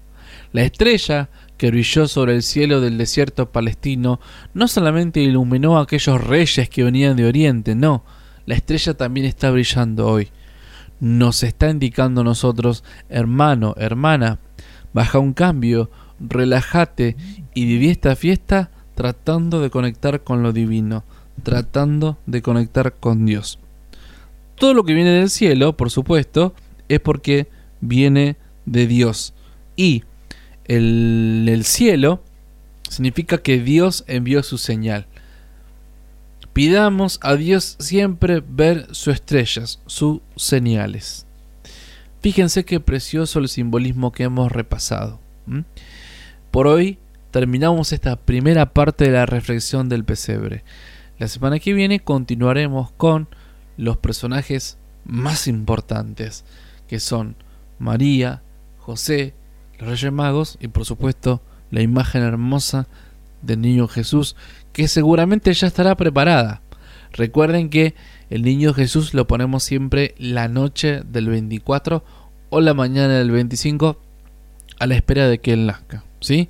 [0.51, 4.19] La estrella que brilló sobre el cielo del desierto palestino
[4.53, 8.03] no solamente iluminó a aquellos reyes que venían de Oriente, no,
[8.45, 10.29] la estrella también está brillando hoy.
[10.99, 14.39] Nos está indicando a nosotros, hermano, hermana,
[14.95, 15.91] Baja un cambio,
[16.21, 17.17] relájate
[17.53, 21.03] y viví esta fiesta tratando de conectar con lo divino,
[21.43, 23.59] tratando de conectar con Dios.
[24.57, 26.53] Todo lo que viene del cielo, por supuesto,
[26.87, 27.49] es porque
[27.81, 29.33] viene de Dios.
[29.75, 30.05] Y
[30.63, 32.23] el, el cielo
[32.89, 35.07] significa que Dios envió su señal.
[36.55, 41.25] Pidamos a Dios siempre ver sus estrellas, sus señales.
[42.21, 45.19] Fíjense qué precioso el simbolismo que hemos repasado.
[46.51, 46.97] Por hoy
[47.31, 50.63] terminamos esta primera parte de la reflexión del pesebre.
[51.19, 53.27] La semana que viene continuaremos con
[53.75, 56.45] los personajes más importantes,
[56.87, 57.35] que son
[57.79, 58.43] María,
[58.79, 59.33] José,
[59.77, 62.87] los Reyes Magos y por supuesto la imagen hermosa
[63.41, 64.37] del niño Jesús,
[64.75, 66.61] que seguramente ya estará preparada.
[67.13, 67.95] Recuerden que
[68.29, 72.03] el niño Jesús lo ponemos siempre la noche del 24
[72.49, 73.97] o la mañana del 25
[74.77, 76.49] a la espera de que él nazca, ¿sí?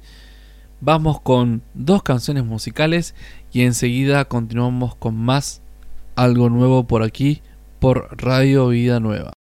[0.81, 3.13] Vamos con dos canciones musicales
[3.53, 5.61] y enseguida continuamos con más
[6.15, 7.43] algo nuevo por aquí
[7.79, 9.33] por Radio Vida Nueva.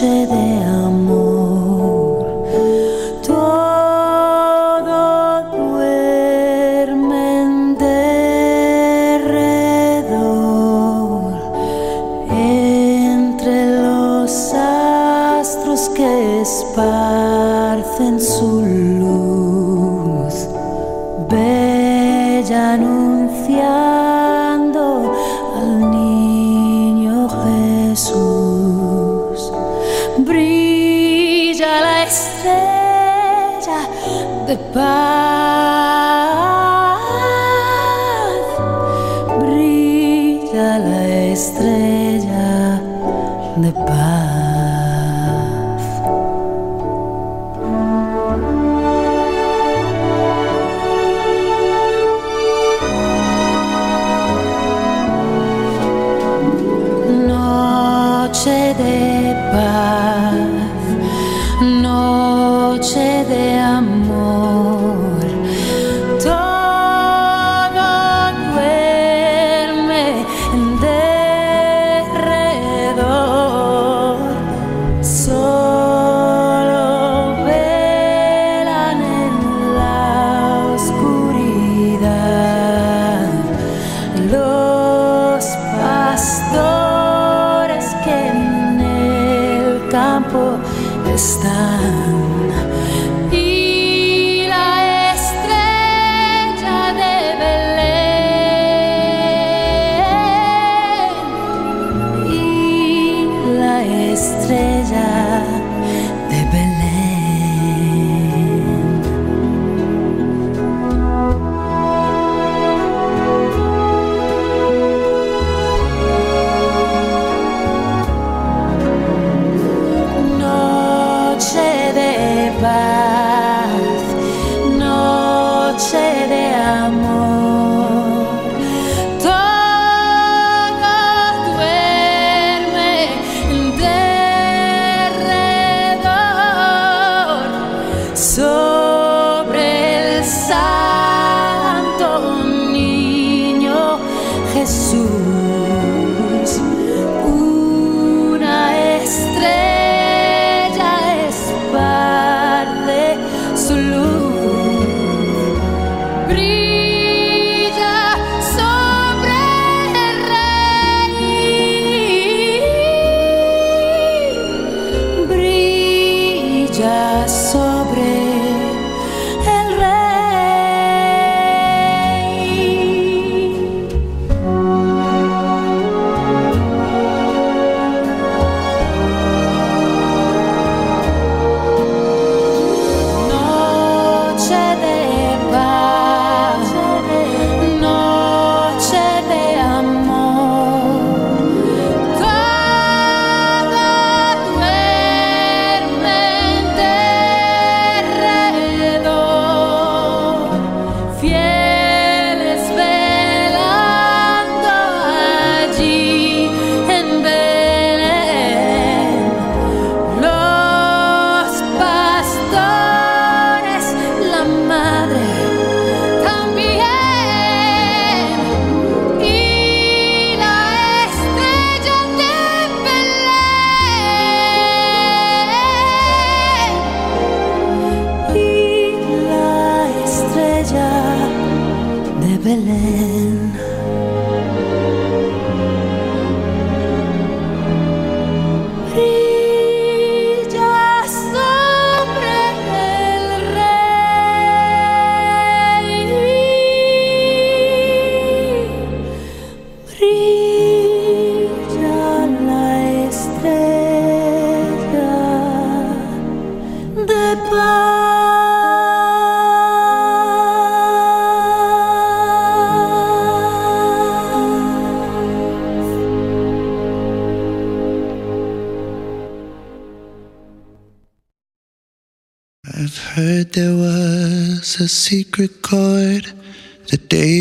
[0.00, 0.31] Noche
[34.72, 35.11] de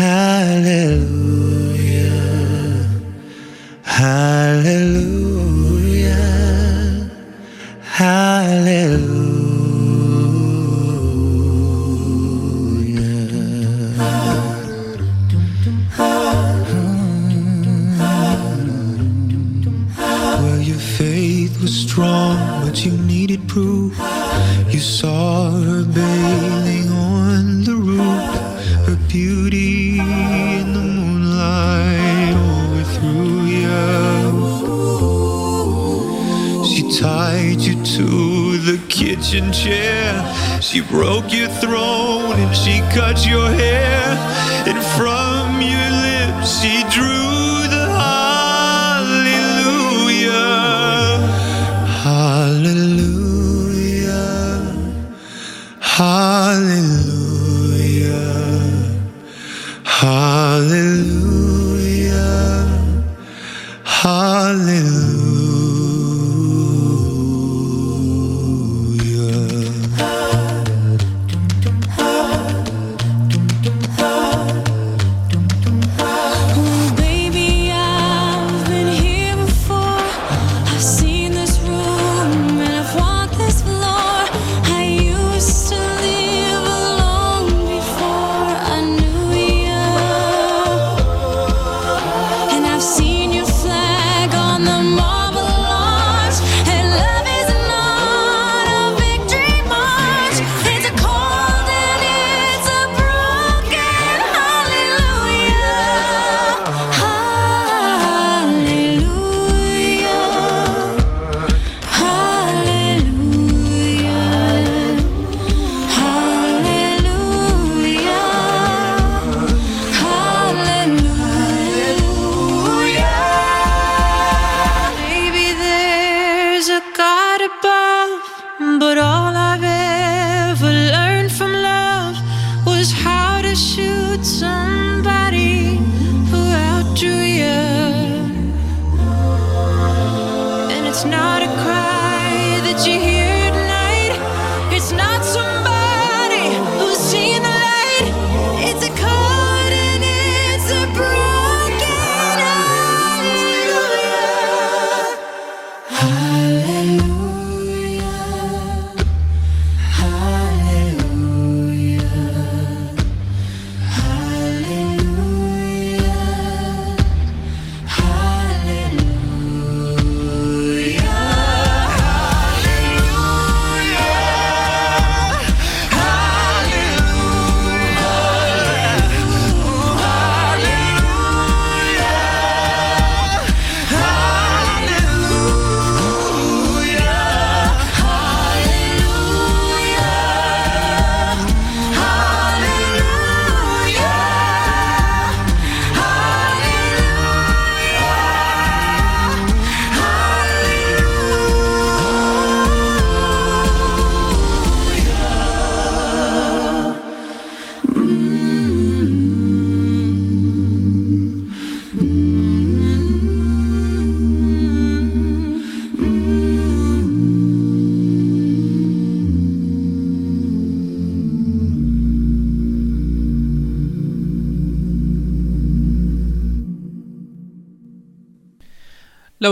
[0.00, 1.04] Hallelujah.
[3.84, 4.99] Hallelujah.
[39.30, 40.60] kitchen chair.
[40.60, 45.19] She broke your throne and she cut your hair in front.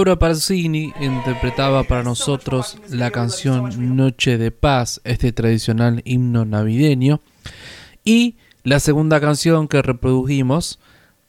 [0.09, 7.21] Laura Parzini interpretaba para nosotros la canción Noche de Paz, este tradicional himno navideño.
[8.05, 10.79] Y la segunda canción que reprodujimos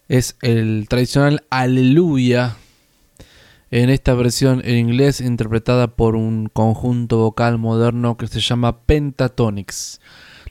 [0.08, 2.56] es el tradicional Aleluya,
[3.70, 10.00] en esta versión en inglés interpretada por un conjunto vocal moderno que se llama Pentatonics.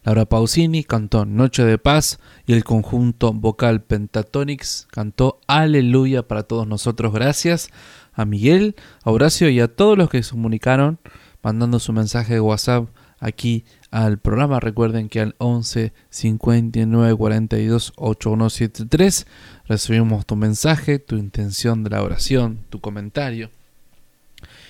[0.04, 6.66] Laura Pausini cantó Noche de Paz y el conjunto vocal Pentatonics cantó Aleluya para todos
[6.66, 7.12] nosotros.
[7.14, 7.70] Gracias
[8.18, 10.98] a Miguel, a Horacio y a todos los que se comunicaron
[11.40, 12.88] mandando su mensaje de WhatsApp
[13.20, 14.58] aquí al programa.
[14.60, 19.26] Recuerden que al 11 59 42 8173
[19.66, 23.50] recibimos tu mensaje, tu intención de la oración, tu comentario.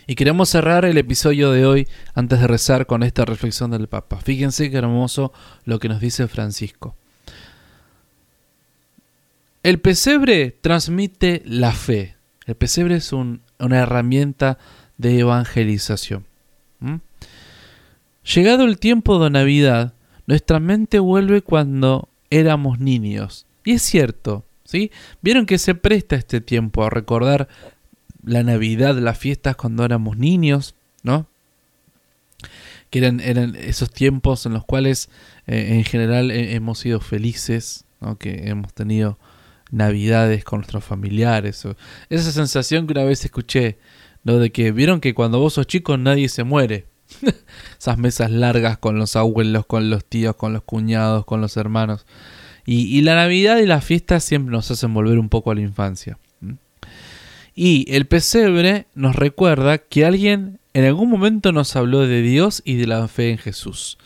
[0.06, 4.20] Y queremos cerrar el episodio de hoy antes de rezar con esta reflexión del Papa.
[4.20, 5.32] Fíjense qué hermoso
[5.64, 6.96] lo que nos dice Francisco.
[9.62, 12.17] El pesebre transmite la fe.
[12.48, 14.58] El pesebre es un- una herramienta
[14.96, 16.24] de evangelización.
[18.34, 19.92] Llegado el tiempo de Navidad,
[20.26, 23.46] nuestra mente vuelve cuando éramos niños.
[23.64, 24.90] Y es cierto, ¿sí?
[25.22, 27.48] Vieron que se presta este tiempo a recordar
[28.24, 31.26] la Navidad, las fiestas cuando éramos niños, ¿no?
[32.90, 33.20] Que eran,
[33.56, 35.10] esos tiempos en los cuales
[35.46, 38.16] eh, en general hemos sido felices, ¿no?
[38.16, 39.18] Que hemos tenido
[39.70, 41.66] navidades con nuestros familiares.
[42.08, 43.78] esa sensación que una vez escuché,
[44.24, 44.38] ¿no?
[44.38, 46.86] De que vieron que cuando vos sos chico nadie se muere.
[47.78, 52.06] Esas mesas largas con los abuelos, con los tíos, con los cuñados, con los hermanos.
[52.66, 55.62] Y, y la Navidad y las fiestas siempre nos hacen volver un poco a la
[55.62, 56.18] infancia.
[57.54, 62.76] Y el pesebre nos recuerda que alguien en algún momento nos habló de Dios y
[62.76, 63.98] de la fe en Jesús.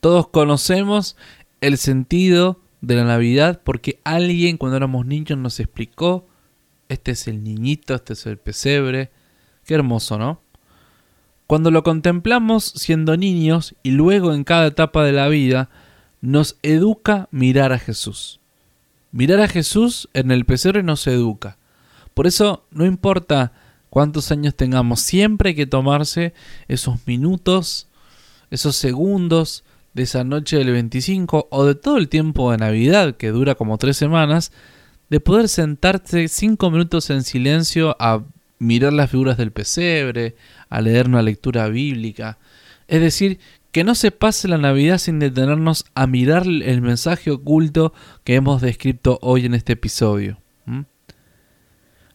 [0.00, 1.16] Todos conocemos
[1.62, 6.28] el sentido de la Navidad porque alguien cuando éramos niños nos explicó,
[6.88, 9.10] este es el niñito, este es el pesebre.
[9.64, 10.42] Qué hermoso, ¿no?
[11.46, 15.70] Cuando lo contemplamos siendo niños y luego en cada etapa de la vida,
[16.20, 18.40] nos educa mirar a Jesús.
[19.10, 21.58] Mirar a Jesús en el pesebre nos educa.
[22.14, 23.52] Por eso no importa
[23.90, 26.34] cuántos años tengamos, siempre hay que tomarse
[26.68, 27.88] esos minutos,
[28.50, 29.64] esos segundos
[29.94, 33.78] de esa noche del 25 o de todo el tiempo de Navidad que dura como
[33.78, 34.52] tres semanas,
[35.10, 38.24] de poder sentarse cinco minutos en silencio a
[38.58, 40.36] mirar las figuras del pesebre,
[40.68, 42.38] a leer una lectura bíblica.
[42.88, 43.38] Es decir,
[43.72, 48.60] que no se pase la Navidad sin detenernos a mirar el mensaje oculto que hemos
[48.60, 50.38] descrito hoy en este episodio.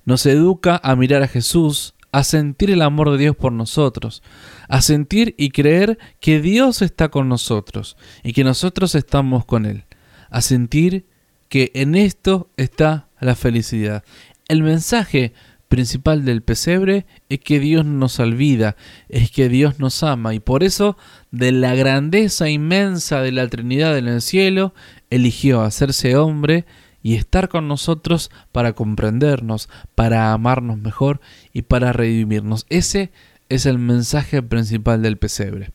[0.05, 4.23] Nos educa a mirar a Jesús, a sentir el amor de Dios por nosotros,
[4.67, 9.85] a sentir y creer que Dios está con nosotros y que nosotros estamos con Él,
[10.31, 11.05] a sentir
[11.47, 14.03] que en esto está la felicidad.
[14.47, 15.33] El mensaje
[15.67, 18.77] principal del pesebre es que Dios nos olvida,
[19.09, 20.97] es que Dios nos ama y por eso
[21.29, 24.73] de la grandeza inmensa de la Trinidad en el cielo
[25.11, 26.65] eligió hacerse hombre
[27.01, 31.21] y estar con nosotros para comprendernos, para amarnos mejor
[31.53, 32.65] y para redimirnos.
[32.69, 33.11] Ese
[33.49, 35.71] es el mensaje principal del pesebre.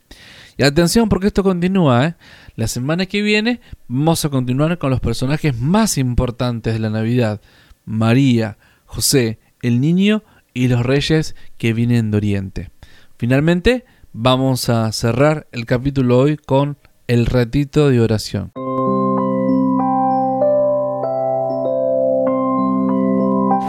[0.56, 2.06] Y atención porque esto continúa.
[2.06, 2.14] ¿eh?
[2.56, 7.40] La semana que viene vamos a continuar con los personajes más importantes de la Navidad.
[7.84, 10.22] María, José, el niño
[10.54, 12.70] y los reyes que vienen de Oriente.
[13.16, 18.52] Finalmente vamos a cerrar el capítulo hoy con el ratito de oración.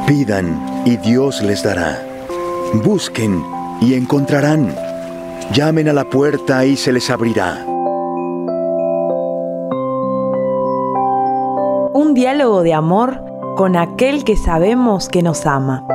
[0.08, 2.06] Pidan y Dios les dará.
[2.84, 3.42] Busquen
[3.80, 4.76] y encontrarán.
[5.54, 7.66] Llamen a la puerta y se les abrirá.
[11.94, 13.24] Un diálogo de amor
[13.56, 15.86] con aquel que sabemos que nos ama.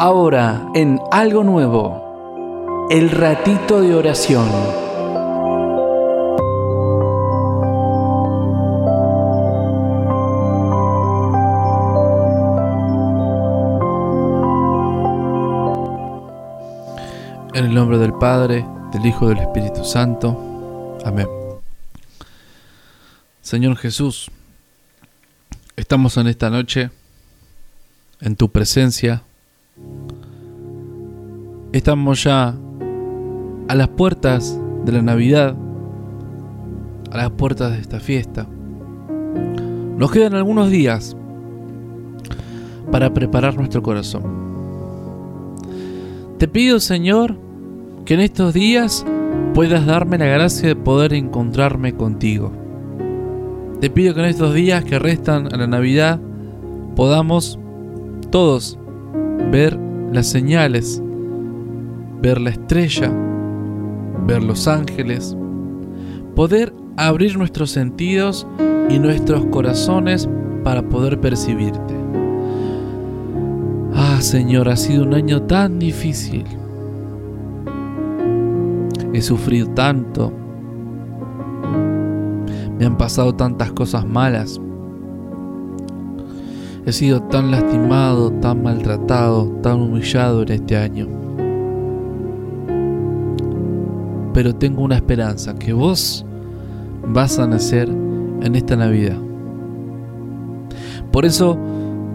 [0.00, 4.85] Ahora, en algo nuevo, el ratito de oración.
[17.56, 20.98] En el nombre del Padre, del Hijo y del Espíritu Santo.
[21.06, 21.26] Amén.
[23.40, 24.30] Señor Jesús,
[25.74, 26.90] estamos en esta noche
[28.20, 29.22] en tu presencia.
[31.72, 32.54] Estamos ya
[33.68, 35.56] a las puertas de la Navidad,
[37.10, 38.46] a las puertas de esta fiesta.
[39.96, 41.16] Nos quedan algunos días
[42.92, 44.44] para preparar nuestro corazón.
[46.36, 47.45] Te pido, Señor,
[48.06, 49.04] que en estos días
[49.52, 52.52] puedas darme la gracia de poder encontrarme contigo.
[53.80, 56.20] Te pido que en estos días que restan a la Navidad
[56.94, 57.58] podamos
[58.30, 58.78] todos
[59.50, 59.76] ver
[60.12, 61.02] las señales,
[62.22, 63.12] ver la estrella,
[64.24, 65.36] ver los ángeles,
[66.36, 68.46] poder abrir nuestros sentidos
[68.88, 70.28] y nuestros corazones
[70.62, 71.94] para poder percibirte.
[73.94, 76.44] Ah, Señor, ha sido un año tan difícil.
[79.16, 80.30] He sufrido tanto.
[82.78, 84.60] Me han pasado tantas cosas malas.
[86.84, 91.08] He sido tan lastimado, tan maltratado, tan humillado en este año.
[94.34, 96.26] Pero tengo una esperanza, que vos
[97.08, 99.16] vas a nacer en esta Navidad.
[101.10, 101.58] Por eso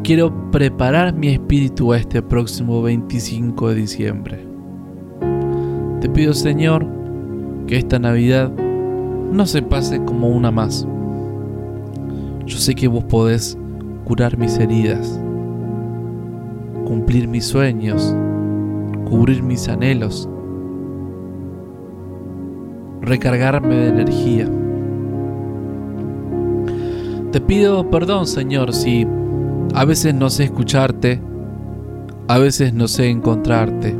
[0.04, 4.51] quiero preparar mi espíritu a este próximo 25 de diciembre.
[6.02, 6.88] Te pido Señor
[7.68, 10.88] que esta Navidad no se pase como una más.
[12.47, 13.56] Yo sé que vos podés
[14.04, 15.22] curar mis heridas,
[16.86, 18.16] cumplir mis sueños,
[19.08, 20.28] cubrir mis anhelos,
[23.02, 24.49] recargarme de energía.
[27.32, 29.06] Te pido perdón, Señor, si
[29.76, 31.22] a veces no sé escucharte,
[32.28, 33.95] a veces no sé encontrarte,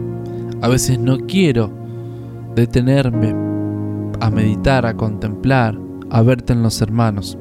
[0.62, 1.81] a veces no quiero
[2.56, 3.34] detenerme
[4.20, 5.78] a meditar, a contemplar,
[6.10, 7.38] a verte en los hermanos.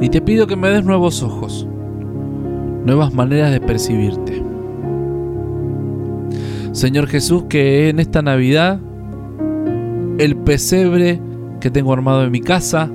[0.00, 1.66] Y te pido que me des nuevos ojos,
[2.84, 4.42] nuevas maneras de percibirte.
[6.72, 8.80] Señor Jesús, que en esta Navidad
[10.18, 11.20] el pesebre
[11.60, 12.90] que tengo armado en mi casa,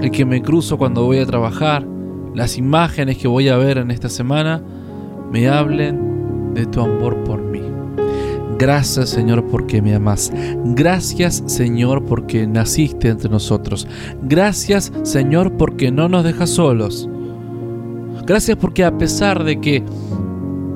[0.00, 1.86] el que me cruzo cuando voy a trabajar,
[2.34, 4.62] las imágenes que voy a ver en esta semana,
[5.32, 7.67] me hablen de tu amor por mí.
[8.58, 10.32] Gracias Señor porque me amas.
[10.64, 13.86] Gracias Señor porque naciste entre nosotros.
[14.22, 17.08] Gracias Señor porque no nos dejas solos.
[18.26, 19.82] Gracias porque a pesar de que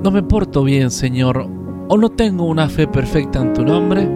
[0.03, 1.49] no me porto bien Señor
[1.89, 4.09] o no tengo una fe perfecta en tu nombre,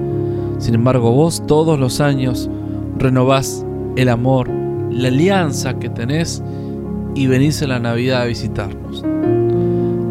[0.58, 2.48] sin embargo vos todos los años
[2.96, 4.48] renovás el amor,
[4.90, 6.42] la alianza que tenés
[7.16, 9.02] y venís a la Navidad a visitarnos.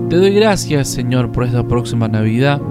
[0.09, 2.61] Te doy gracias Señor por esta próxima Navidad.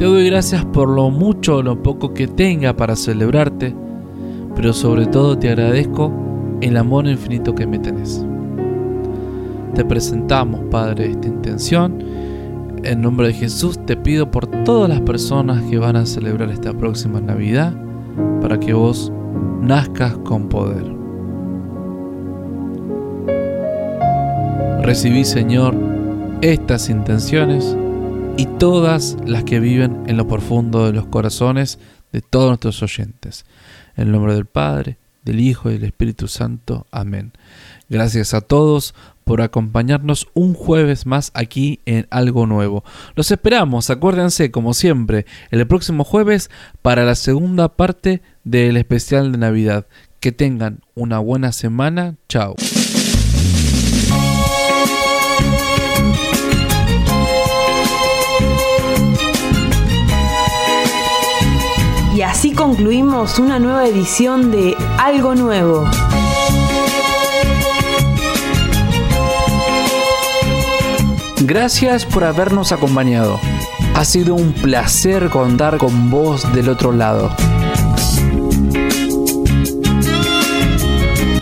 [0.00, 3.76] Te doy gracias por lo mucho o lo poco que tenga para celebrarte,
[4.56, 6.10] pero sobre todo te agradezco
[6.62, 8.24] el amor infinito que me tenés.
[9.74, 12.02] Te presentamos, Padre, esta intención.
[12.82, 16.72] En nombre de Jesús te pido por todas las personas que van a celebrar esta
[16.72, 17.74] próxima Navidad,
[18.40, 19.12] para que vos
[19.60, 20.86] nazcas con poder.
[24.82, 25.74] Recibí, Señor,
[26.40, 27.76] estas intenciones
[28.40, 31.78] y todas las que viven en lo profundo de los corazones
[32.10, 33.44] de todos nuestros oyentes.
[33.96, 36.86] En el nombre del Padre, del Hijo y del Espíritu Santo.
[36.90, 37.32] Amén.
[37.90, 42.82] Gracias a todos por acompañarnos un jueves más aquí en Algo Nuevo.
[43.14, 49.36] Los esperamos, acuérdense, como siempre, el próximo jueves para la segunda parte del especial de
[49.36, 49.86] Navidad.
[50.18, 52.16] Que tengan una buena semana.
[52.26, 52.56] Chao.
[62.70, 65.90] Concluimos una nueva edición de Algo Nuevo.
[71.40, 73.40] Gracias por habernos acompañado.
[73.96, 77.34] Ha sido un placer contar con vos del otro lado.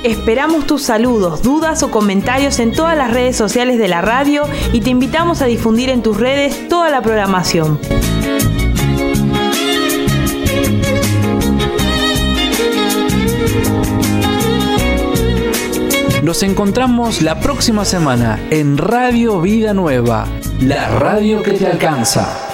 [0.03, 4.81] Esperamos tus saludos, dudas o comentarios en todas las redes sociales de la radio y
[4.81, 7.79] te invitamos a difundir en tus redes toda la programación.
[16.29, 20.27] Nos encontramos la próxima semana en Radio Vida Nueva,
[20.61, 22.48] la radio que te alcanza.